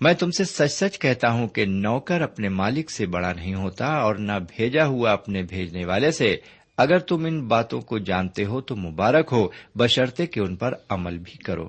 میں 0.01 0.15
تم 0.15 0.31
سے 0.31 0.45
سچ 0.45 0.73
سچ 0.73 0.99
کہتا 0.99 1.31
ہوں 1.31 1.49
کہ 1.49 1.65
نوکر 1.65 2.21
اپنے 2.21 2.49
مالک 2.49 2.91
سے 2.91 3.07
بڑا 3.07 3.33
نہیں 3.33 3.55
ہوتا 3.55 3.87
اور 3.87 4.15
نہ 4.15 4.33
بھیجا 4.57 4.87
ہوا 4.87 5.13
اپنے 5.13 5.43
بھیجنے 5.43 5.85
والے 5.85 6.11
سے۔ 6.11 6.37
اگر 6.77 6.99
تم 6.99 7.25
ان 7.25 7.49
باتوں 7.49 7.81
کو 7.81 7.99
جانتے 7.99 8.45
ہو 8.45 8.61
تو 8.61 8.77
مبارک 8.77 9.29
ہو، 9.33 9.49
بشرطے 9.75 10.27
کہ 10.27 10.41
ان 10.41 10.57
پر 10.57 10.75
عمل 10.89 11.19
بھی 11.19 11.33
کرو۔ 11.33 11.69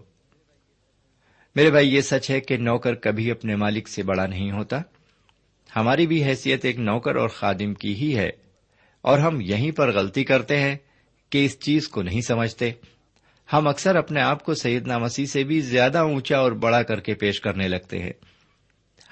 میرے 1.55 1.71
بھائی، 1.71 1.95
یہ 1.95 2.01
سچ 2.01 2.31
ہے 2.31 2.39
کہ 2.39 2.57
نوکر 2.57 2.95
کبھی 2.95 3.31
اپنے 3.31 3.55
مالک 3.55 3.87
سے 3.87 4.03
بڑا 4.03 4.25
نہیں 4.25 4.51
ہوتا۔ 4.51 4.81
ہماری 5.75 6.07
بھی 6.07 6.23
حیثیت 6.23 6.65
ایک 6.65 6.79
نوکر 6.79 7.15
اور 7.15 7.29
خادم 7.29 7.73
کی 7.73 7.95
ہی 7.95 8.17
ہے 8.17 8.29
اور 9.01 9.19
ہم 9.19 9.41
یہیں 9.41 9.71
پر 9.71 9.91
غلطی 9.91 10.23
کرتے 10.23 10.59
ہیں۔ 10.59 10.75
کہ 11.31 11.45
اس 11.45 11.59
چیز 11.59 11.87
کو 11.87 12.01
نہیں 12.01 12.21
سمجھتے۔ 12.21 12.71
ہم 13.53 13.67
اکثر 13.67 13.95
اپنے 13.95 14.21
آپ 14.21 14.45
کو 14.45 14.53
سیدنا 14.53 14.97
مسیح 14.97 15.25
سے 15.25 15.43
بھی 15.43 15.61
زیادہ 15.61 15.97
اونچا 15.97 16.37
اور 16.37 16.51
بڑا 16.51 16.83
کر 16.83 16.99
کے 16.99 17.13
پیش 17.13 17.41
کرنے 17.41 17.67
لگتے 17.67 17.99
ہیں۔ 17.99 18.11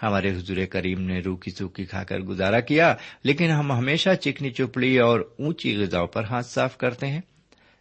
ہمارے 0.03 0.31
حضور 0.31 0.57
کریم 0.65 1.01
نے 1.01 1.19
روکی 1.19 1.51
سوکھی 1.51 1.85
کھا 1.85 2.03
کر 2.03 2.19
گزارا 2.19 2.59
کیا، 2.59 2.95
لیکن 3.23 3.49
ہم 3.49 3.71
ہمیشہ 3.71 4.09
چکنی 4.21 4.51
چپڑی 4.51 4.97
اور 4.97 5.33
اونچی 5.39 5.77
غذاؤں 5.77 6.07
پر 6.07 6.23
ہاتھ 6.23 6.45
صاف 6.45 6.77
کرتے 6.77 7.07
ہیں۔ 7.07 7.21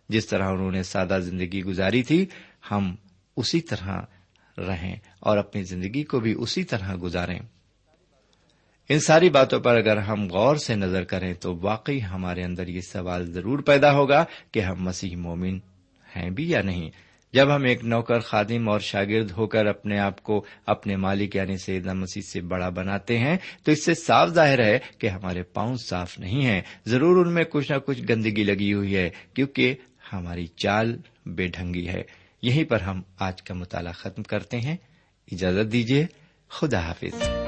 جس 0.08 0.26
طرح 0.26 0.48
انہوں 0.48 0.70
نے 0.70 0.82
سادہ 0.82 1.18
زندگی 1.22 1.62
گزاری 1.62 2.02
تھی، 2.02 2.26
ہم 2.70 2.94
اسی 3.36 3.60
طرح 3.60 4.00
رہیں 4.58 4.96
اور 5.20 5.38
اپنی 5.38 5.62
زندگی 5.62 6.04
کو 6.04 6.20
بھی 6.20 6.34
اسی 6.38 6.64
طرح 6.64 6.96
گزاریں۔ 7.02 7.38
ان 8.88 9.00
ساری 9.00 9.30
باتوں 9.30 9.60
پر 9.60 9.76
اگر 9.76 9.96
ہم 9.96 10.28
غور 10.28 10.56
سے 10.56 10.74
نظر 10.74 11.04
کریں 11.04 11.34
تو 11.34 11.58
واقعی 11.62 12.00
ہمارے 12.02 12.44
اندر 12.44 12.68
یہ 12.68 12.80
سوال 12.80 13.32
ضرور 13.32 13.58
پیدا 13.58 13.92
ہوگا 13.92 14.24
کہ 14.52 14.60
ہم 14.60 14.82
مسیح 14.82 15.16
مومن 15.16 15.58
ہیں 16.16 16.30
بھی 16.30 16.50
یا 16.50 16.62
نہیں۔ 16.62 16.90
جب 17.32 17.56
ہم 17.56 17.64
ایک 17.64 17.84
نوکر، 17.84 18.20
خادم 18.20 18.68
اور 18.68 18.80
شاگرد 18.80 19.30
ہو 19.30 19.46
کر 19.46 19.66
اپنے 19.66 19.98
آپ 19.98 20.22
کو 20.22 20.44
اپنے 20.66 20.96
مالک 20.96 21.36
یعنی 21.36 21.56
سیدنا 21.56 21.92
مسیح 21.92 22.22
سے 22.22 22.40
بڑا 22.40 22.68
بناتے 22.68 23.18
ہیں، 23.18 23.36
تو 23.62 23.72
اس 23.72 23.84
سے 23.84 23.94
صاف 23.94 24.28
ظاہر 24.28 24.64
ہے 24.64 24.78
کہ 24.98 25.06
ہمارے 25.06 25.42
پاؤں 25.42 25.76
صاف 25.76 26.18
نہیں 26.18 26.44
ہیں۔ 26.44 26.60
ضرور 26.86 27.26
ان 27.26 27.34
میں 27.34 27.44
کچھ 27.44 27.72
نہ 27.72 27.76
کچھ 27.78 28.02
گندگی 28.08 28.44
لگی 28.44 28.72
ہوئی 28.72 28.96
ہے، 28.96 29.10
کیونکہ 29.34 29.74
ہماری 30.12 30.46
چال 30.46 30.96
بے 31.26 31.46
ڈھنگی 31.46 31.88
ہے۔ 31.88 32.02
یہیں 32.42 32.64
پر 32.64 32.80
ہم 32.80 33.02
آج 33.18 33.42
کا 33.42 33.54
مطالعہ 33.54 33.92
ختم 33.92 34.22
کرتے 34.22 34.60
ہیں۔ 34.60 34.76
اجازت 35.32 35.72
دیجیے 35.72 36.06
خدا 36.48 36.80
حافظ۔ 36.80 37.47